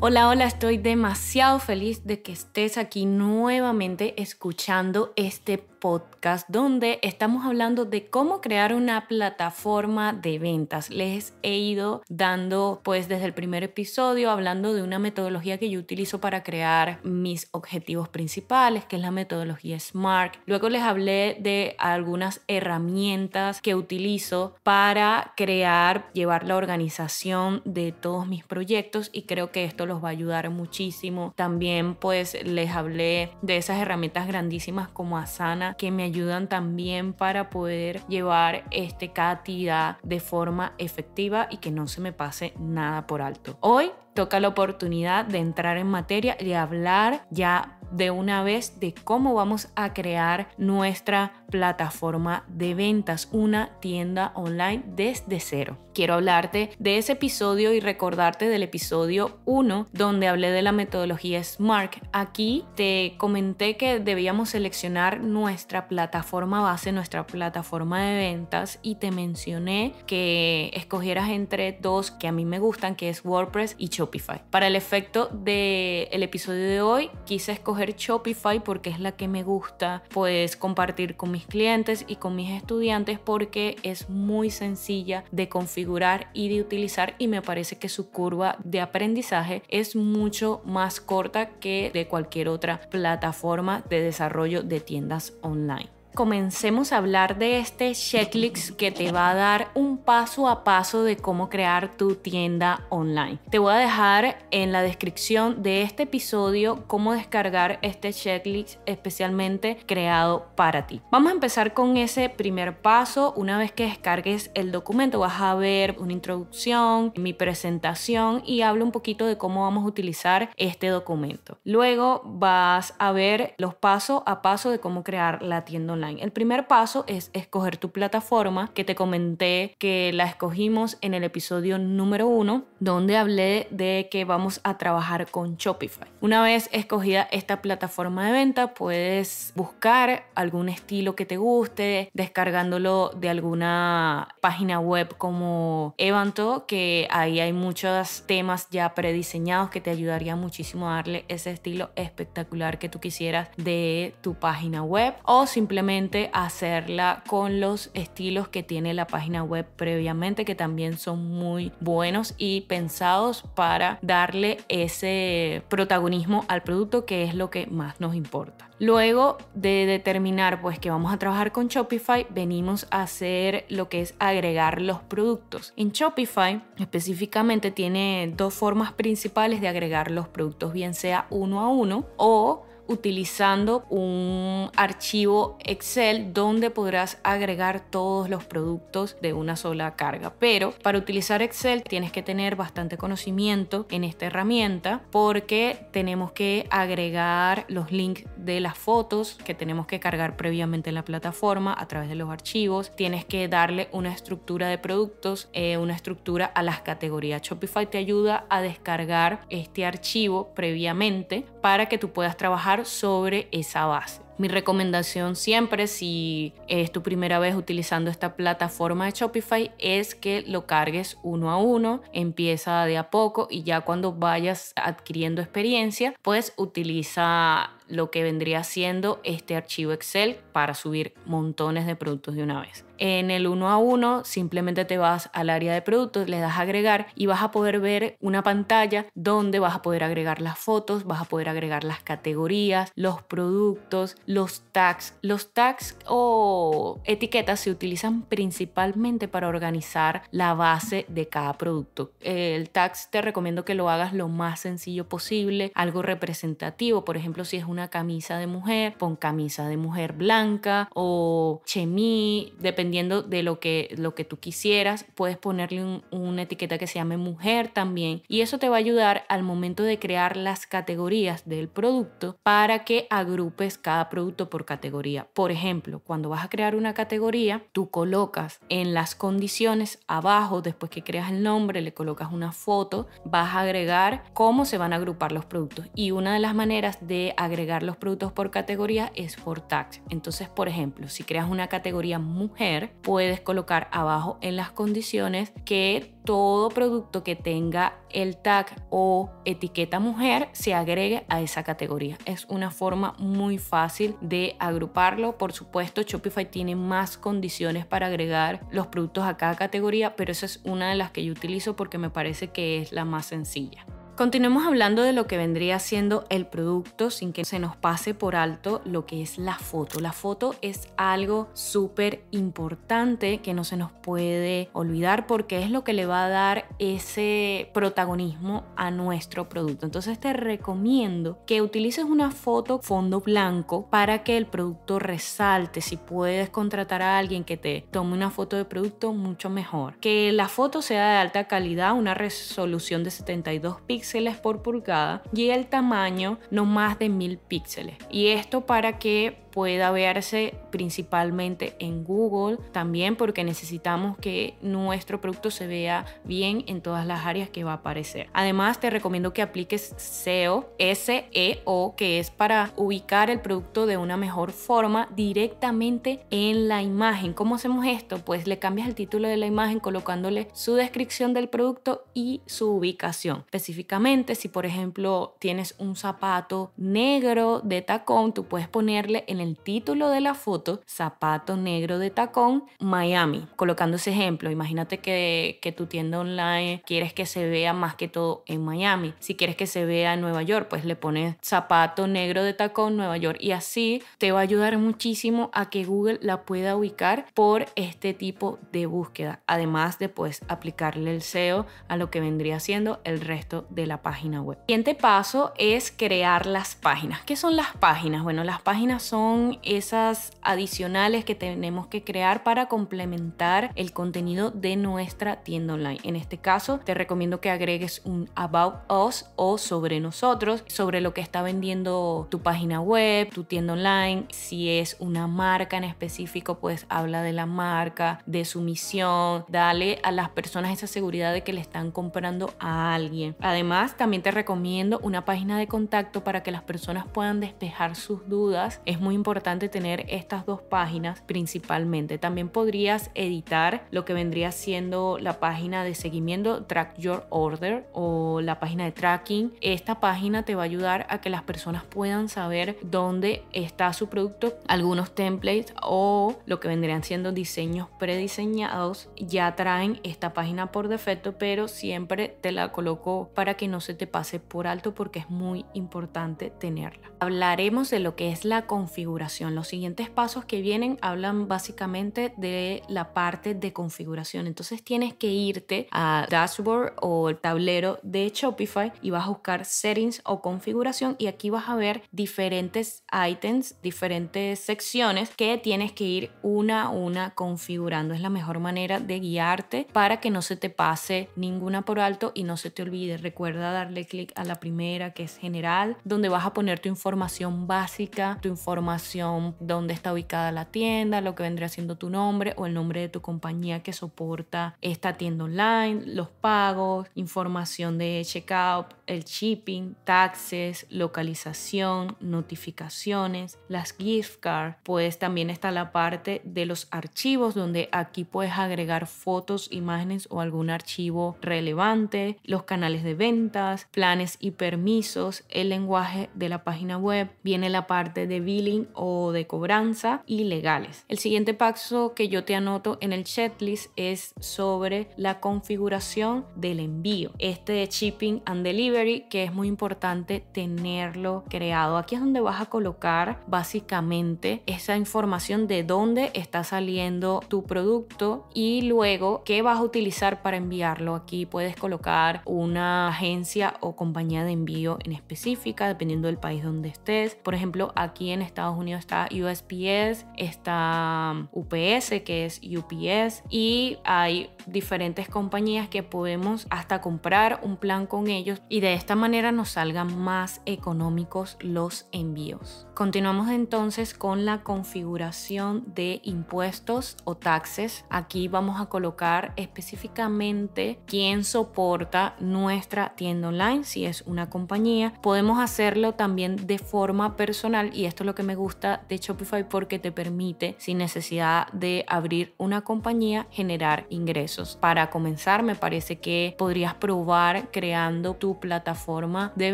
Hola, 0.07 0.29
hola, 0.29 0.45
estoy 0.45 0.77
demasiado 0.77 1.57
feliz 1.57 2.05
de 2.05 2.21
que 2.21 2.31
estés 2.31 2.77
aquí 2.77 3.07
nuevamente 3.07 4.13
escuchando 4.21 5.13
este 5.15 5.57
podcast 5.57 6.49
donde 6.49 6.97
estamos 7.03 7.45
hablando 7.45 7.85
de 7.85 8.07
cómo 8.09 8.41
crear 8.41 8.73
una 8.73 9.07
plataforma 9.07 10.13
de 10.13 10.39
ventas. 10.39 10.89
Les 10.89 11.35
he 11.43 11.57
ido 11.57 12.01
dando 12.09 12.81
pues 12.83 13.07
desde 13.07 13.25
el 13.25 13.35
primer 13.35 13.63
episodio 13.63 14.31
hablando 14.31 14.73
de 14.73 14.81
una 14.81 14.97
metodología 14.97 15.59
que 15.59 15.69
yo 15.69 15.79
utilizo 15.79 16.19
para 16.19 16.41
crear 16.41 16.99
mis 17.03 17.49
objetivos 17.51 18.09
principales, 18.09 18.85
que 18.85 18.95
es 18.95 19.01
la 19.03 19.11
metodología 19.11 19.79
SMART. 19.79 20.37
Luego 20.47 20.69
les 20.69 20.81
hablé 20.81 21.37
de 21.39 21.75
algunas 21.77 22.41
herramientas 22.47 23.61
que 23.61 23.75
utilizo 23.75 24.55
para 24.63 25.33
crear, 25.37 26.11
llevar 26.13 26.45
la 26.45 26.57
organización 26.57 27.61
de 27.63 27.91
todos 27.91 28.27
mis 28.27 28.43
proyectos 28.43 29.11
y 29.13 29.23
creo 29.23 29.51
que 29.51 29.65
esto 29.65 29.85
los 29.95 30.03
va 30.03 30.09
a 30.09 30.11
ayudar 30.11 30.49
muchísimo. 30.49 31.33
También 31.35 31.95
pues 31.95 32.37
les 32.45 32.71
hablé 32.71 33.31
de 33.41 33.57
esas 33.57 33.79
herramientas 33.79 34.27
grandísimas 34.27 34.89
como 34.89 35.17
Asana 35.17 35.75
que 35.75 35.91
me 35.91 36.03
ayudan 36.03 36.47
también 36.49 37.13
para 37.13 37.49
poder 37.49 38.01
llevar 38.07 38.65
este, 38.71 39.11
cada 39.13 39.31
actividad 39.31 39.97
de 40.03 40.19
forma 40.19 40.73
efectiva 40.77 41.47
y 41.49 41.57
que 41.57 41.71
no 41.71 41.87
se 41.87 42.01
me 42.01 42.11
pase 42.11 42.53
nada 42.59 43.07
por 43.07 43.21
alto. 43.21 43.57
Hoy 43.61 43.91
toca 44.15 44.39
la 44.39 44.47
oportunidad 44.47 45.25
de 45.25 45.37
entrar 45.37 45.77
en 45.77 45.87
materia 45.87 46.37
y 46.39 46.53
hablar 46.53 47.27
ya 47.29 47.75
de 47.91 48.11
una 48.11 48.43
vez 48.43 48.79
de 48.79 48.93
cómo 48.93 49.33
vamos 49.33 49.69
a 49.75 49.93
crear 49.93 50.49
nuestra 50.57 51.33
plataforma 51.49 52.43
de 52.47 52.73
ventas, 52.73 53.29
una 53.31 53.69
tienda 53.79 54.31
online 54.35 54.83
desde 54.87 55.39
cero. 55.39 55.77
Quiero 55.93 56.15
hablarte 56.15 56.71
de 56.77 56.97
ese 56.97 57.13
episodio 57.13 57.73
y 57.73 57.79
recordarte 57.79 58.49
del 58.49 58.63
episodio 58.63 59.39
1 59.45 59.87
donde 59.93 60.27
hablé 60.27 60.51
de 60.51 60.61
la 60.61 60.73
metodología 60.73 61.41
SMART. 61.41 61.95
Aquí 62.11 62.65
te 62.75 63.13
comenté 63.17 63.77
que 63.77 64.01
debíamos 64.01 64.49
seleccionar 64.49 65.21
nuestra 65.21 65.87
plataforma 65.87 66.61
base, 66.61 66.91
nuestra 66.91 67.25
plataforma 67.25 68.03
de 68.03 68.17
ventas 68.17 68.79
y 68.81 68.95
te 68.95 69.11
mencioné 69.11 69.93
que 70.05 70.69
escogieras 70.73 71.29
entre 71.29 71.77
dos 71.81 72.11
que 72.11 72.27
a 72.27 72.33
mí 72.33 72.43
me 72.43 72.59
gustan, 72.59 72.95
que 72.95 73.07
es 73.07 73.23
WordPress 73.23 73.75
y 73.77 73.87
Shopify. 73.87 74.04
Para 74.49 74.67
el 74.67 74.75
efecto 74.75 75.29
del 75.31 76.07
el 76.11 76.23
episodio 76.23 76.67
de 76.67 76.81
hoy 76.81 77.09
quise 77.25 77.51
escoger 77.51 77.95
Shopify 77.95 78.63
porque 78.63 78.89
es 78.89 78.99
la 78.99 79.13
que 79.13 79.27
me 79.27 79.43
gusta 79.43 80.03
pues 80.09 80.55
compartir 80.55 81.15
con 81.15 81.31
mis 81.31 81.45
clientes 81.45 82.05
y 82.07 82.17
con 82.17 82.35
mis 82.35 82.51
estudiantes 82.51 83.19
porque 83.19 83.75
es 83.83 84.09
muy 84.09 84.49
sencilla 84.49 85.23
de 85.31 85.49
configurar 85.49 86.29
y 86.33 86.49
de 86.49 86.61
utilizar 86.61 87.15
y 87.17 87.27
me 87.27 87.41
parece 87.41 87.77
que 87.77 87.89
su 87.89 88.09
curva 88.09 88.57
de 88.63 88.81
aprendizaje 88.81 89.63
es 89.69 89.95
mucho 89.95 90.61
más 90.65 90.99
corta 90.99 91.49
que 91.59 91.91
de 91.93 92.07
cualquier 92.07 92.49
otra 92.49 92.81
plataforma 92.89 93.83
de 93.89 94.01
desarrollo 94.01 94.63
de 94.63 94.79
tiendas 94.79 95.33
online 95.41 95.95
comencemos 96.15 96.93
a 96.93 96.97
hablar 96.97 97.37
de 97.37 97.59
este 97.59 97.91
checklist 97.93 98.71
que 98.77 98.89
te 98.89 99.11
va 99.11 99.29
a 99.29 99.35
dar 99.35 99.67
un 99.75 99.97
paso 99.97 100.47
a 100.47 100.63
paso 100.63 101.03
de 101.03 101.17
cómo 101.17 101.49
crear 101.49 101.97
tu 101.97 102.15
tienda 102.15 102.85
online. 102.89 103.37
Te 103.51 103.59
voy 103.59 103.73
a 103.73 103.77
dejar 103.77 104.39
en 104.49 104.71
la 104.71 104.81
descripción 104.81 105.61
de 105.61 105.81
este 105.81 106.03
episodio 106.03 106.85
cómo 106.87 107.13
descargar 107.13 107.79
este 107.81 108.13
checklist 108.13 108.79
especialmente 108.85 109.77
creado 109.85 110.47
para 110.55 110.87
ti. 110.87 111.01
Vamos 111.11 111.31
a 111.31 111.35
empezar 111.35 111.73
con 111.73 111.97
ese 111.97 112.29
primer 112.29 112.81
paso. 112.81 113.33
Una 113.35 113.57
vez 113.57 113.73
que 113.73 113.85
descargues 113.85 114.51
el 114.55 114.71
documento 114.71 115.19
vas 115.19 115.41
a 115.41 115.53
ver 115.55 115.97
una 115.99 116.13
introducción, 116.13 117.13
mi 117.17 117.33
presentación 117.33 118.41
y 118.45 118.61
hablo 118.61 118.85
un 118.85 118.91
poquito 118.91 119.25
de 119.25 119.37
cómo 119.37 119.63
vamos 119.63 119.83
a 119.83 119.87
utilizar 119.87 120.49
este 120.55 120.87
documento. 120.87 121.57
Luego 121.65 122.21
vas 122.23 122.95
a 122.99 123.11
ver 123.11 123.53
los 123.57 123.75
pasos 123.75 124.23
a 124.25 124.41
paso 124.41 124.71
de 124.71 124.79
cómo 124.79 125.03
crear 125.03 125.43
la 125.43 125.65
tienda 125.65 125.91
online 125.91 126.04
el 126.09 126.31
primer 126.31 126.67
paso 126.67 127.03
es 127.07 127.29
escoger 127.33 127.77
tu 127.77 127.91
plataforma, 127.91 128.71
que 128.73 128.83
te 128.83 128.95
comenté 128.95 129.75
que 129.79 130.11
la 130.13 130.25
escogimos 130.25 130.97
en 131.01 131.13
el 131.13 131.23
episodio 131.23 131.77
número 131.77 132.27
uno, 132.27 132.65
donde 132.79 133.17
hablé 133.17 133.67
de 133.71 134.07
que 134.11 134.25
vamos 134.25 134.61
a 134.63 134.77
trabajar 134.77 135.29
con 135.31 135.57
Shopify. 135.57 136.07
Una 136.21 136.41
vez 136.41 136.69
escogida 136.71 137.27
esta 137.31 137.61
plataforma 137.61 138.25
de 138.27 138.31
venta, 138.31 138.73
puedes 138.73 139.53
buscar 139.55 140.25
algún 140.35 140.69
estilo 140.69 141.15
que 141.15 141.25
te 141.25 141.37
guste, 141.37 142.09
descargándolo 142.13 143.11
de 143.15 143.29
alguna 143.29 144.35
página 144.41 144.79
web 144.79 145.15
como 145.17 145.93
Evanto, 145.97 146.65
que 146.67 147.07
ahí 147.11 147.39
hay 147.39 147.53
muchos 147.53 148.23
temas 148.27 148.69
ya 148.69 148.93
prediseñados 148.93 149.69
que 149.69 149.81
te 149.81 149.89
ayudaría 149.89 150.35
muchísimo 150.35 150.89
a 150.89 150.95
darle 150.95 151.25
ese 151.27 151.51
estilo 151.51 151.89
espectacular 151.95 152.79
que 152.79 152.89
tú 152.89 152.99
quisieras 152.99 153.49
de 153.57 154.15
tu 154.21 154.35
página 154.35 154.83
web 154.83 155.15
o 155.23 155.47
simplemente 155.47 155.94
hacerla 156.33 157.23
con 157.27 157.59
los 157.59 157.89
estilos 157.93 158.47
que 158.47 158.63
tiene 158.63 158.93
la 158.93 159.07
página 159.07 159.43
web 159.43 159.65
previamente, 159.75 160.45
que 160.45 160.55
también 160.55 160.97
son 160.97 161.25
muy 161.25 161.71
buenos 161.79 162.35
y 162.37 162.61
pensados 162.61 163.43
para 163.55 163.97
darle 164.01 164.57
ese 164.67 165.63
protagonismo 165.69 166.45
al 166.47 166.63
producto 166.63 167.05
que 167.05 167.23
es 167.23 167.33
lo 167.33 167.49
que 167.49 167.67
más 167.67 167.99
nos 167.99 168.15
importa. 168.15 168.69
Luego 168.77 169.37
de 169.53 169.85
determinar 169.85 170.61
pues 170.61 170.79
que 170.79 170.89
vamos 170.89 171.13
a 171.13 171.17
trabajar 171.17 171.53
con 171.53 171.69
Shopify, 171.69 172.27
venimos 172.29 172.87
a 172.91 173.03
hacer 173.03 173.65
lo 173.69 173.87
que 173.87 174.01
es 174.01 174.15
agregar 174.19 174.81
los 174.81 174.99
productos. 174.99 175.73
En 175.77 175.91
Shopify 175.91 176.61
específicamente 176.77 177.71
tiene 177.71 178.33
dos 178.35 178.53
formas 178.53 178.91
principales 178.91 179.61
de 179.61 179.69
agregar 179.69 180.11
los 180.11 180.27
productos, 180.27 180.73
bien 180.73 180.93
sea 180.93 181.25
uno 181.29 181.61
a 181.61 181.69
uno 181.69 182.05
o 182.17 182.65
utilizando 182.87 183.85
un 183.89 184.69
archivo 184.75 185.57
Excel 185.63 186.33
donde 186.33 186.69
podrás 186.69 187.17
agregar 187.23 187.79
todos 187.89 188.29
los 188.29 188.43
productos 188.43 189.17
de 189.21 189.33
una 189.33 189.55
sola 189.55 189.95
carga. 189.95 190.33
Pero 190.39 190.71
para 190.83 190.97
utilizar 190.97 191.41
Excel 191.41 191.83
tienes 191.83 192.11
que 192.11 192.23
tener 192.23 192.55
bastante 192.55 192.97
conocimiento 192.97 193.85
en 193.89 194.03
esta 194.03 194.25
herramienta 194.27 195.01
porque 195.11 195.87
tenemos 195.91 196.31
que 196.31 196.67
agregar 196.69 197.65
los 197.67 197.91
links 197.91 198.25
de 198.37 198.59
las 198.59 198.77
fotos 198.77 199.37
que 199.45 199.53
tenemos 199.53 199.87
que 199.87 199.99
cargar 199.99 200.37
previamente 200.37 200.89
en 200.89 200.95
la 200.95 201.05
plataforma 201.05 201.75
a 201.77 201.87
través 201.87 202.09
de 202.09 202.15
los 202.15 202.29
archivos. 202.29 202.91
Tienes 202.95 203.25
que 203.25 203.47
darle 203.47 203.89
una 203.91 204.11
estructura 204.11 204.67
de 204.67 204.77
productos, 204.77 205.49
eh, 205.53 205.77
una 205.77 205.95
estructura 205.95 206.45
a 206.45 206.63
las 206.63 206.81
categorías. 206.81 207.41
Shopify 207.41 207.89
te 207.89 207.97
ayuda 207.97 208.45
a 208.49 208.61
descargar 208.61 209.41
este 209.49 209.85
archivo 209.85 210.53
previamente 210.53 211.45
para 211.61 211.87
que 211.87 211.97
tú 211.97 212.11
puedas 212.11 212.37
trabajar 212.37 212.74
sobre 212.83 213.47
esa 213.53 213.85
base. 213.85 214.25
Mi 214.37 214.49
recomendación 214.49 215.37
siempre, 215.37 215.87
si 215.87 216.53
es 216.67 216.91
tu 216.91 217.01
primera 217.01 217.39
vez 217.39 217.55
utilizando 217.55 218.11
esta 218.11 218.35
plataforma 218.35 219.05
de 219.05 219.11
Shopify, 219.11 219.71
es 219.79 220.13
que 220.13 220.41
lo 220.41 220.65
cargues 220.65 221.17
uno 221.23 221.51
a 221.51 221.57
uno, 221.57 222.01
empieza 222.11 222.83
de 222.83 222.97
a 222.97 223.09
poco 223.09 223.47
y 223.49 223.63
ya 223.63 223.81
cuando 223.81 224.11
vayas 224.11 224.73
adquiriendo 224.75 225.41
experiencia, 225.41 226.15
pues 226.21 226.51
utiliza 226.57 227.71
lo 227.87 228.11
que 228.11 228.23
vendría 228.23 228.63
siendo 228.63 229.19
este 229.23 229.55
archivo 229.55 229.91
Excel 229.91 230.37
para 230.51 230.73
subir 230.73 231.13
montones 231.25 231.85
de 231.85 231.95
productos 231.95 232.35
de 232.35 232.43
una 232.43 232.61
vez. 232.61 232.85
En 232.97 233.29
el 233.29 233.47
uno 233.47 233.69
a 233.69 233.77
uno 233.77 234.23
simplemente 234.23 234.85
te 234.85 234.97
vas 234.97 235.29
al 235.33 235.49
área 235.49 235.73
de 235.73 235.81
productos, 235.81 236.29
le 236.29 236.39
das 236.39 236.57
agregar 236.57 237.07
y 237.15 237.25
vas 237.25 237.41
a 237.43 237.51
poder 237.51 237.79
ver 237.79 238.15
una 238.21 238.41
pantalla 238.41 239.07
donde 239.13 239.59
vas 239.59 239.75
a 239.75 239.81
poder 239.81 240.03
agregar 240.03 240.41
las 240.41 240.57
fotos, 240.57 241.03
vas 241.03 241.21
a 241.21 241.25
poder 241.25 241.49
agregar 241.49 241.83
las 241.83 242.01
categorías, 242.01 242.91
los 242.95 243.21
productos, 243.21 244.15
los 244.25 244.61
tags. 244.71 245.17
Los 245.21 245.53
tags 245.53 245.97
o 246.07 247.01
etiquetas 247.03 247.59
se 247.59 247.71
utilizan 247.71 248.21
principalmente 248.23 249.27
para 249.27 249.47
organizar 249.47 250.23
la 250.31 250.53
base 250.53 251.05
de 251.09 251.27
cada 251.27 251.57
producto. 251.57 252.11
El 252.21 252.69
tags 252.69 253.09
te 253.11 253.21
recomiendo 253.21 253.65
que 253.65 253.75
lo 253.75 253.89
hagas 253.89 254.13
lo 254.13 254.29
más 254.29 254.61
sencillo 254.61 255.09
posible, 255.09 255.71
algo 255.75 256.01
representativo. 256.01 257.03
Por 257.03 257.17
ejemplo, 257.17 257.43
si 257.43 257.57
es 257.57 257.65
una 257.75 257.89
camisa 257.89 258.37
de 258.37 258.47
mujer, 258.47 258.95
pon 258.97 259.17
camisa 259.17 259.67
de 259.67 259.75
mujer 259.75 260.13
blanca 260.13 260.89
o 260.93 261.61
dependiendo 261.65 262.53
dependiendo 262.75 263.21
de 263.21 263.43
lo 263.43 263.59
que, 263.59 263.93
lo 263.97 264.15
que 264.15 264.23
tú 264.23 264.37
quisieras, 264.37 265.05
puedes 265.15 265.37
ponerle 265.37 266.01
una 266.11 266.43
etiqueta 266.43 266.77
que 266.77 266.87
se 266.87 266.99
llame 266.99 267.17
mujer 267.17 267.67
también. 267.67 268.21
Y 268.27 268.41
eso 268.41 268.59
te 268.59 268.69
va 268.69 268.75
a 268.77 268.79
ayudar 268.79 269.25
al 269.27 269.43
momento 269.43 269.83
de 269.83 269.99
crear 269.99 270.37
las 270.37 270.67
categorías 270.67 271.43
del 271.45 271.67
producto 271.67 272.37
para 272.43 272.85
que 272.85 273.07
agrupes 273.09 273.77
cada 273.77 274.09
producto 274.09 274.49
por 274.49 274.65
categoría. 274.65 275.27
Por 275.33 275.51
ejemplo, 275.51 275.99
cuando 275.99 276.29
vas 276.29 276.45
a 276.45 276.49
crear 276.49 276.75
una 276.75 276.93
categoría, 276.93 277.63
tú 277.71 277.89
colocas 277.89 278.59
en 278.69 278.93
las 278.93 279.15
condiciones 279.15 279.99
abajo, 280.07 280.61
después 280.61 280.89
que 280.89 281.03
creas 281.03 281.31
el 281.31 281.43
nombre, 281.43 281.81
le 281.81 281.93
colocas 281.93 282.31
una 282.31 282.51
foto, 282.51 283.07
vas 283.25 283.55
a 283.55 283.61
agregar 283.61 284.23
cómo 284.33 284.65
se 284.65 284.77
van 284.77 284.93
a 284.93 284.97
agrupar 284.97 285.31
los 285.31 285.45
productos. 285.45 285.87
Y 285.95 286.11
una 286.11 286.33
de 286.33 286.39
las 286.39 286.55
maneras 286.55 286.99
de 287.01 287.33
agregar 287.37 287.64
los 287.83 287.97
productos 287.97 288.31
por 288.31 288.51
categoría 288.51 289.11
es 289.15 289.35
por 289.35 289.61
tags. 289.61 290.01
Entonces, 290.09 290.49
por 290.49 290.67
ejemplo, 290.67 291.07
si 291.09 291.23
creas 291.23 291.49
una 291.49 291.67
categoría 291.67 292.19
mujer, 292.19 292.93
puedes 293.01 293.41
colocar 293.41 293.87
abajo 293.91 294.37
en 294.41 294.55
las 294.55 294.71
condiciones 294.71 295.51
que 295.65 296.15
todo 296.25 296.69
producto 296.69 297.23
que 297.23 297.35
tenga 297.35 297.99
el 298.09 298.37
tag 298.37 298.83
o 298.89 299.29
etiqueta 299.45 299.99
mujer 299.99 300.49
se 300.53 300.73
agregue 300.73 301.25
a 301.29 301.41
esa 301.41 301.63
categoría. 301.63 302.17
Es 302.25 302.45
una 302.45 302.71
forma 302.71 303.15
muy 303.19 303.57
fácil 303.57 304.15
de 304.21 304.55
agruparlo. 304.59 305.37
Por 305.37 305.53
supuesto, 305.53 306.01
Shopify 306.01 306.49
tiene 306.49 306.75
más 306.75 307.17
condiciones 307.17 307.85
para 307.85 308.07
agregar 308.07 308.61
los 308.71 308.87
productos 308.87 309.25
a 309.25 309.37
cada 309.37 309.55
categoría, 309.55 310.15
pero 310.15 310.31
esa 310.31 310.45
es 310.45 310.61
una 310.63 310.89
de 310.89 310.95
las 310.95 311.11
que 311.11 311.23
yo 311.23 311.31
utilizo 311.31 311.75
porque 311.75 311.97
me 311.97 312.09
parece 312.09 312.49
que 312.49 312.81
es 312.81 312.91
la 312.91 313.05
más 313.05 313.27
sencilla. 313.27 313.85
Continuemos 314.15 314.65
hablando 314.65 315.01
de 315.01 315.11
lo 315.11 315.27
que 315.27 315.35
vendría 315.35 315.77
siendo 315.77 316.23
el 316.29 316.45
producto 316.45 317.09
sin 317.09 317.33
que 317.33 317.43
se 317.43 317.59
nos 317.59 317.75
pase 317.75 318.13
por 318.13 318.37
alto 318.37 318.81
lo 318.85 319.05
que 319.05 319.21
es 319.21 319.37
la 319.37 319.57
foto. 319.57 319.99
La 319.99 320.13
foto 320.13 320.55
es 320.61 320.87
algo 320.95 321.49
súper 321.51 322.23
importante 322.31 323.39
que 323.39 323.53
no 323.53 323.65
se 323.65 323.75
nos 323.75 323.91
puede 323.91 324.69
olvidar 324.71 325.27
porque 325.27 325.63
es 325.63 325.69
lo 325.69 325.83
que 325.83 325.91
le 325.91 326.05
va 326.05 326.23
a 326.23 326.29
dar 326.29 326.65
ese 326.79 327.69
protagonismo 327.73 328.63
a 328.77 328.89
nuestro 328.89 329.49
producto. 329.49 329.85
Entonces 329.85 330.17
te 330.17 330.31
recomiendo 330.31 331.37
que 331.45 331.61
utilices 331.61 332.05
una 332.05 332.31
foto 332.31 332.79
fondo 332.79 333.19
blanco 333.19 333.89
para 333.89 334.23
que 334.23 334.37
el 334.37 334.45
producto 334.45 334.97
resalte. 334.97 335.81
Si 335.81 335.97
puedes 335.97 336.49
contratar 336.49 337.01
a 337.01 337.17
alguien 337.17 337.43
que 337.43 337.57
te 337.57 337.85
tome 337.91 338.13
una 338.13 338.31
foto 338.31 338.55
de 338.55 338.63
producto, 338.63 339.11
mucho 339.11 339.49
mejor. 339.49 339.97
Que 339.97 340.31
la 340.31 340.47
foto 340.47 340.81
sea 340.81 341.11
de 341.11 341.17
alta 341.17 341.49
calidad, 341.49 341.95
una 341.95 342.13
resolución 342.13 343.03
de 343.03 343.11
72 343.11 343.81
píxeles 343.81 344.04
píxeles 344.05 344.37
por 344.37 344.61
pulgada 344.61 345.23
y 345.33 345.49
el 345.49 345.65
tamaño 345.65 346.37
no 346.51 346.65
más 346.65 346.99
de 346.99 347.09
1000 347.09 347.39
píxeles. 347.39 347.97
Y 348.11 348.27
esto 348.27 348.61
para 348.67 348.99
que 348.99 349.44
pueda 349.55 349.89
verse 349.89 350.53
principalmente 350.69 351.75
en 351.79 352.03
Google 352.03 352.57
también 352.73 353.15
porque 353.15 353.45
necesitamos 353.45 354.17
que 354.17 354.55
nuestro 354.61 355.21
producto 355.21 355.49
se 355.49 355.65
vea 355.65 356.05
bien 356.25 356.65
en 356.67 356.81
todas 356.81 357.07
las 357.07 357.25
áreas 357.25 357.49
que 357.49 357.63
va 357.63 357.71
a 357.71 357.75
aparecer. 357.75 358.27
Además 358.33 358.81
te 358.81 358.89
recomiendo 358.89 359.31
que 359.31 359.41
apliques 359.41 359.95
SEO, 359.95 360.69
SEO, 360.77 361.95
que 361.95 362.19
es 362.19 362.31
para 362.31 362.73
ubicar 362.75 363.29
el 363.29 363.39
producto 363.39 363.85
de 363.85 363.95
una 363.95 364.17
mejor 364.17 364.51
forma 364.51 365.07
directamente 365.15 366.25
en 366.31 366.67
la 366.67 366.81
imagen. 366.81 367.33
¿Cómo 367.33 367.55
hacemos 367.55 367.85
esto? 367.85 368.19
Pues 368.19 368.47
le 368.47 368.59
cambias 368.59 368.89
el 368.89 368.95
título 368.95 369.29
de 369.29 369.37
la 369.37 369.45
imagen 369.45 369.79
colocándole 369.79 370.49
su 370.51 370.75
descripción 370.75 371.33
del 371.33 371.47
producto 371.47 372.03
y 372.13 372.41
su 372.45 372.71
ubicación. 372.71 373.43
Específicamente, 373.45 374.35
si 374.35 374.49
por 374.49 374.65
ejemplo 374.65 375.37
tienes 375.39 375.75
un 375.77 375.95
zapato 375.95 376.73
negro 376.75 377.61
de 377.63 377.81
tacón, 377.81 378.33
tú 378.33 378.43
puedes 378.43 378.67
ponerle 378.67 379.23
en 379.27 379.39
el 379.39 379.44
el 379.45 379.57
título 379.57 380.09
de 380.09 380.21
la 380.21 380.33
foto, 380.33 380.81
zapato 380.87 381.57
negro 381.57 381.99
de 381.99 382.09
tacón, 382.09 382.65
Miami. 382.79 383.47
Colocando 383.55 383.97
ese 383.97 384.11
ejemplo, 384.11 384.51
imagínate 384.51 384.99
que, 384.99 385.59
que 385.61 385.71
tu 385.71 385.85
tienda 385.85 386.19
online 386.19 386.81
quieres 386.85 387.13
que 387.13 387.25
se 387.25 387.47
vea 387.47 387.73
más 387.73 387.95
que 387.95 388.07
todo 388.07 388.43
en 388.47 388.63
Miami. 388.63 389.13
Si 389.19 389.35
quieres 389.35 389.55
que 389.55 389.67
se 389.67 389.85
vea 389.85 390.13
en 390.13 390.21
Nueva 390.21 390.43
York, 390.43 390.67
pues 390.69 390.85
le 390.85 390.95
pones 390.95 391.35
zapato 391.41 392.07
negro 392.07 392.43
de 392.43 392.53
tacón, 392.53 392.97
Nueva 392.97 393.17
York. 393.17 393.37
Y 393.39 393.51
así 393.51 394.01
te 394.17 394.31
va 394.31 394.39
a 394.39 394.43
ayudar 394.43 394.77
muchísimo 394.77 395.49
a 395.53 395.69
que 395.69 395.85
Google 395.85 396.19
la 396.21 396.43
pueda 396.43 396.75
ubicar 396.75 397.25
por 397.33 397.65
este 397.75 398.13
tipo 398.13 398.59
de 398.71 398.85
búsqueda. 398.85 399.41
Además 399.47 399.99
de 399.99 400.09
pues 400.09 400.41
aplicarle 400.47 401.13
el 401.13 401.21
SEO 401.21 401.65
a 401.87 401.97
lo 401.97 402.09
que 402.09 402.19
vendría 402.19 402.59
siendo 402.59 402.99
el 403.03 403.21
resto 403.21 403.65
de 403.69 403.85
la 403.85 404.01
página 404.01 404.41
web. 404.41 404.57
El 404.59 404.65
siguiente 404.65 404.95
paso 404.95 405.53
es 405.57 405.93
crear 405.95 406.45
las 406.45 406.75
páginas. 406.75 407.23
¿Qué 407.23 407.35
son 407.35 407.55
las 407.55 407.73
páginas? 407.77 408.23
Bueno, 408.23 408.43
las 408.43 408.61
páginas 408.61 409.03
son 409.03 409.34
esas 409.63 410.31
adicionales 410.41 411.25
que 411.25 411.35
tenemos 411.35 411.87
que 411.87 412.03
crear 412.03 412.43
para 412.43 412.67
complementar 412.67 413.71
el 413.75 413.91
contenido 413.91 414.51
de 414.51 414.75
nuestra 414.75 415.43
tienda 415.43 415.73
online. 415.73 415.99
En 416.03 416.15
este 416.15 416.37
caso, 416.37 416.79
te 416.83 416.93
recomiendo 416.93 417.41
que 417.41 417.49
agregues 417.49 418.01
un 418.05 418.29
About 418.35 418.75
Us 418.89 419.25
o 419.35 419.57
sobre 419.57 419.99
nosotros, 419.99 420.63
sobre 420.67 421.01
lo 421.01 421.13
que 421.13 421.21
está 421.21 421.41
vendiendo 421.41 422.27
tu 422.29 422.39
página 422.41 422.81
web, 422.81 423.29
tu 423.29 423.43
tienda 423.43 423.73
online. 423.73 424.25
Si 424.29 424.69
es 424.69 424.95
una 424.99 425.27
marca 425.27 425.77
en 425.77 425.83
específico, 425.83 426.59
pues 426.59 426.85
habla 426.89 427.21
de 427.21 427.33
la 427.33 427.45
marca, 427.45 428.21
de 428.25 428.45
su 428.45 428.61
misión. 428.61 429.45
Dale 429.47 429.99
a 430.03 430.11
las 430.11 430.29
personas 430.29 430.71
esa 430.71 430.87
seguridad 430.87 431.33
de 431.33 431.43
que 431.43 431.53
le 431.53 431.61
están 431.61 431.91
comprando 431.91 432.53
a 432.59 432.93
alguien. 432.93 433.35
Además, 433.41 433.97
también 433.97 434.23
te 434.23 434.31
recomiendo 434.31 434.99
una 434.99 435.25
página 435.25 435.57
de 435.57 435.67
contacto 435.67 436.23
para 436.23 436.43
que 436.43 436.51
las 436.51 436.61
personas 436.61 437.05
puedan 437.05 437.39
despejar 437.39 437.95
sus 437.95 438.27
dudas. 438.27 438.81
Es 438.85 438.99
muy 438.99 439.15
importante 439.15 439.24
tener 439.69 440.05
estas 440.07 440.45
dos 440.45 440.61
páginas 440.61 441.21
principalmente. 441.21 442.17
También 442.17 442.49
podrías 442.49 443.09
editar 443.15 443.85
lo 443.89 444.05
que 444.05 444.13
vendría 444.13 444.51
siendo 444.51 445.17
la 445.19 445.39
página 445.39 445.83
de 445.83 445.95
seguimiento 445.95 446.63
Track 446.65 446.97
Your 446.99 447.25
Order 447.29 447.87
o 447.93 448.41
la 448.41 448.59
página 448.59 448.85
de 448.85 448.91
tracking. 448.91 449.53
Esta 449.61 449.99
página 449.99 450.43
te 450.43 450.53
va 450.53 450.61
a 450.61 450.65
ayudar 450.65 451.07
a 451.09 451.21
que 451.21 451.29
las 451.29 451.41
personas 451.41 451.83
puedan 451.83 452.29
saber 452.29 452.77
dónde 452.83 453.43
está 453.51 453.91
su 453.93 454.09
producto. 454.09 454.53
Algunos 454.67 455.15
templates 455.15 455.73
o 455.81 456.35
lo 456.45 456.59
que 456.59 456.67
vendrían 456.67 457.03
siendo 457.03 457.31
diseños 457.31 457.87
prediseñados 457.97 459.09
ya 459.17 459.55
traen 459.55 459.99
esta 460.03 460.33
página 460.33 460.71
por 460.71 460.87
defecto, 460.87 461.37
pero 461.37 461.67
siempre 461.67 462.37
te 462.41 462.51
la 462.51 462.71
coloco 462.71 463.31
para 463.33 463.55
que 463.55 463.67
no 463.67 463.81
se 463.81 463.95
te 463.95 464.05
pase 464.05 464.39
por 464.39 464.67
alto 464.67 464.93
porque 464.93 465.19
es 465.19 465.29
muy 465.29 465.65
importante 465.73 466.51
tenerla. 466.51 467.09
Hablaremos 467.19 467.89
de 467.89 467.99
lo 467.99 468.15
que 468.15 468.31
es 468.31 468.45
la 468.45 468.67
configuración 468.67 469.14
los 469.15 469.67
siguientes 469.67 470.09
pasos 470.09 470.45
que 470.45 470.61
vienen 470.61 470.97
hablan 471.01 471.47
básicamente 471.47 472.33
de 472.37 472.83
la 472.87 473.13
parte 473.13 473.53
de 473.53 473.73
configuración. 473.73 474.47
Entonces 474.47 474.83
tienes 474.83 475.13
que 475.13 475.27
irte 475.27 475.87
a 475.91 476.27
dashboard 476.29 476.93
o 477.01 477.29
el 477.29 477.37
tablero 477.37 477.99
de 478.03 478.29
Shopify 478.33 478.91
y 479.01 479.11
vas 479.11 479.25
a 479.25 479.29
buscar 479.29 479.65
settings 479.65 480.21
o 480.25 480.41
configuración 480.41 481.15
y 481.17 481.27
aquí 481.27 481.49
vas 481.49 481.69
a 481.69 481.75
ver 481.75 482.03
diferentes 482.11 483.03
items, 483.29 483.75
diferentes 483.81 484.59
secciones 484.59 485.29
que 485.35 485.57
tienes 485.57 485.91
que 485.91 486.03
ir 486.03 486.31
una 486.41 486.83
a 486.83 486.89
una 486.89 487.31
configurando. 487.35 488.13
Es 488.13 488.21
la 488.21 488.29
mejor 488.29 488.59
manera 488.59 488.99
de 488.99 489.19
guiarte 489.19 489.87
para 489.93 490.19
que 490.19 490.29
no 490.29 490.41
se 490.41 490.57
te 490.57 490.69
pase 490.69 491.29
ninguna 491.35 491.83
por 491.83 491.99
alto 491.99 492.31
y 492.33 492.43
no 492.43 492.57
se 492.57 492.71
te 492.71 492.81
olvide. 492.81 493.17
Recuerda 493.17 493.71
darle 493.71 494.05
clic 494.05 494.31
a 494.35 494.43
la 494.43 494.55
primera 494.55 495.11
que 495.11 495.23
es 495.23 495.37
general, 495.37 495.97
donde 496.03 496.29
vas 496.29 496.45
a 496.45 496.53
poner 496.53 496.79
tu 496.79 496.89
información 496.89 497.67
básica, 497.67 498.39
tu 498.41 498.49
información 498.49 498.94
información 498.95 499.55
dónde 499.59 499.93
está 499.93 500.13
ubicada 500.13 500.51
la 500.53 500.65
tienda, 500.65 501.19
lo 501.19 501.35
que 501.35 501.43
vendría 501.43 501.67
siendo 501.67 501.97
tu 501.97 502.09
nombre 502.09 502.53
o 502.55 502.65
el 502.65 502.73
nombre 502.73 503.01
de 503.01 503.09
tu 503.09 503.21
compañía 503.21 503.83
que 503.83 503.91
soporta 503.91 504.77
esta 504.81 505.13
tienda 505.13 505.43
online, 505.43 506.01
los 506.05 506.29
pagos, 506.29 507.07
información 507.13 507.97
de 507.97 508.21
checkout, 508.23 508.93
el 509.05 509.25
shipping, 509.25 509.95
taxes, 510.05 510.85
localización, 510.89 512.15
notificaciones, 512.21 513.59
las 513.67 513.91
gift 513.91 514.39
cards. 514.39 514.77
Pues 514.83 515.19
también 515.19 515.49
está 515.49 515.71
la 515.71 515.91
parte 515.91 516.41
de 516.45 516.65
los 516.65 516.87
archivos 516.91 517.53
donde 517.53 517.89
aquí 517.91 518.23
puedes 518.23 518.53
agregar 518.53 519.07
fotos, 519.07 519.67
imágenes 519.71 520.27
o 520.31 520.39
algún 520.39 520.69
archivo 520.69 521.37
relevante, 521.41 522.37
los 522.43 522.63
canales 522.63 523.03
de 523.03 523.13
ventas, 523.13 523.87
planes 523.91 524.37
y 524.39 524.51
permisos, 524.51 525.43
el 525.49 525.69
lenguaje 525.69 526.29
de 526.33 526.47
la 526.49 526.63
página 526.63 526.97
web, 526.97 527.29
viene 527.43 527.69
la 527.69 527.87
parte 527.87 528.25
de 528.25 528.39
billing 528.39 528.84
o 528.93 529.31
de 529.31 529.47
cobranza 529.47 530.23
y 530.25 530.45
legales. 530.45 531.05
El 531.07 531.17
siguiente 531.17 531.53
paso 531.53 532.13
que 532.13 532.29
yo 532.29 532.43
te 532.43 532.55
anoto 532.55 532.97
en 533.01 533.13
el 533.13 533.23
checklist 533.23 533.91
es 533.95 534.33
sobre 534.39 535.09
la 535.17 535.39
configuración 535.39 536.45
del 536.55 536.79
envío. 536.79 537.31
Este 537.39 537.85
shipping 537.85 538.41
and 538.45 538.63
delivery 538.63 539.25
que 539.29 539.43
es 539.43 539.53
muy 539.53 539.67
importante 539.67 540.45
tenerlo 540.51 541.43
creado. 541.49 541.97
Aquí 541.97 542.15
es 542.15 542.21
donde 542.21 542.41
vas 542.41 542.61
a 542.61 542.65
colocar 542.67 543.43
básicamente 543.47 544.63
esa 544.65 544.97
información 544.97 545.67
de 545.67 545.83
dónde 545.83 546.31
está 546.33 546.63
saliendo 546.63 547.41
tu 547.47 547.63
producto 547.63 548.47
y 548.53 548.83
luego 548.83 549.43
qué 549.45 549.61
vas 549.61 549.79
a 549.79 549.83
utilizar 549.83 550.41
para 550.41 550.57
enviarlo. 550.57 551.15
Aquí 551.15 551.45
puedes 551.45 551.75
colocar 551.75 552.41
una 552.45 553.07
agencia 553.07 553.75
o 553.79 553.95
compañía 553.95 554.43
de 554.43 554.51
envío 554.51 554.97
en 555.03 555.11
específica 555.11 555.87
dependiendo 555.87 556.27
del 556.27 556.37
país 556.37 556.63
donde 556.63 556.89
estés. 556.89 557.35
Por 557.35 557.55
ejemplo, 557.55 557.91
aquí 557.95 558.31
en 558.31 558.41
Estados 558.41 558.74
Unidos 558.77 558.99
está 558.99 559.27
USPS, 559.31 560.25
está 560.37 561.47
UPS 561.51 562.21
que 562.25 562.45
es 562.45 562.61
UPS 562.63 563.43
y 563.49 563.97
hay 564.03 564.49
diferentes 564.65 565.27
compañías 565.27 565.89
que 565.89 566.03
podemos 566.03 566.67
hasta 566.69 567.01
comprar 567.01 567.59
un 567.63 567.77
plan 567.77 568.07
con 568.07 568.27
ellos 568.27 568.61
y 568.69 568.79
de 568.79 568.93
esta 568.93 569.15
manera 569.15 569.51
nos 569.51 569.69
salgan 569.69 570.17
más 570.17 570.61
económicos 570.65 571.57
los 571.59 572.07
envíos. 572.11 572.84
Continuamos 572.95 573.49
entonces 573.49 574.13
con 574.13 574.45
la 574.45 574.63
configuración 574.63 575.83
de 575.93 576.21
impuestos 576.23 577.17
o 577.25 577.35
taxes. 577.35 578.05
Aquí 578.09 578.47
vamos 578.47 578.79
a 578.79 578.85
colocar 578.85 579.51
específicamente 579.57 580.97
quién 581.05 581.43
soporta 581.43 582.37
nuestra 582.39 583.13
tienda 583.17 583.49
online, 583.49 583.83
si 583.83 584.05
es 584.05 584.21
una 584.21 584.49
compañía. 584.49 585.11
Podemos 585.21 585.59
hacerlo 585.59 586.13
también 586.13 586.67
de 586.67 586.77
forma 586.77 587.35
personal 587.35 587.91
y 587.93 588.05
esto 588.05 588.23
es 588.23 588.27
lo 588.27 588.33
que 588.33 588.43
me 588.43 588.55
gusta 588.55 589.03
de 589.09 589.17
Shopify 589.17 589.67
porque 589.67 589.99
te 589.99 590.13
permite 590.13 590.75
sin 590.77 590.99
necesidad 590.99 591.67
de 591.73 592.05
abrir 592.07 592.53
una 592.57 592.79
compañía 592.79 593.47
generar 593.51 594.05
ingresos. 594.09 594.77
Para 594.79 595.09
comenzar 595.09 595.63
me 595.63 595.75
parece 595.75 596.19
que 596.19 596.55
podrías 596.57 596.93
probar 596.93 597.71
creando 597.71 598.35
tu 598.35 598.61
plataforma 598.61 599.51
de 599.57 599.73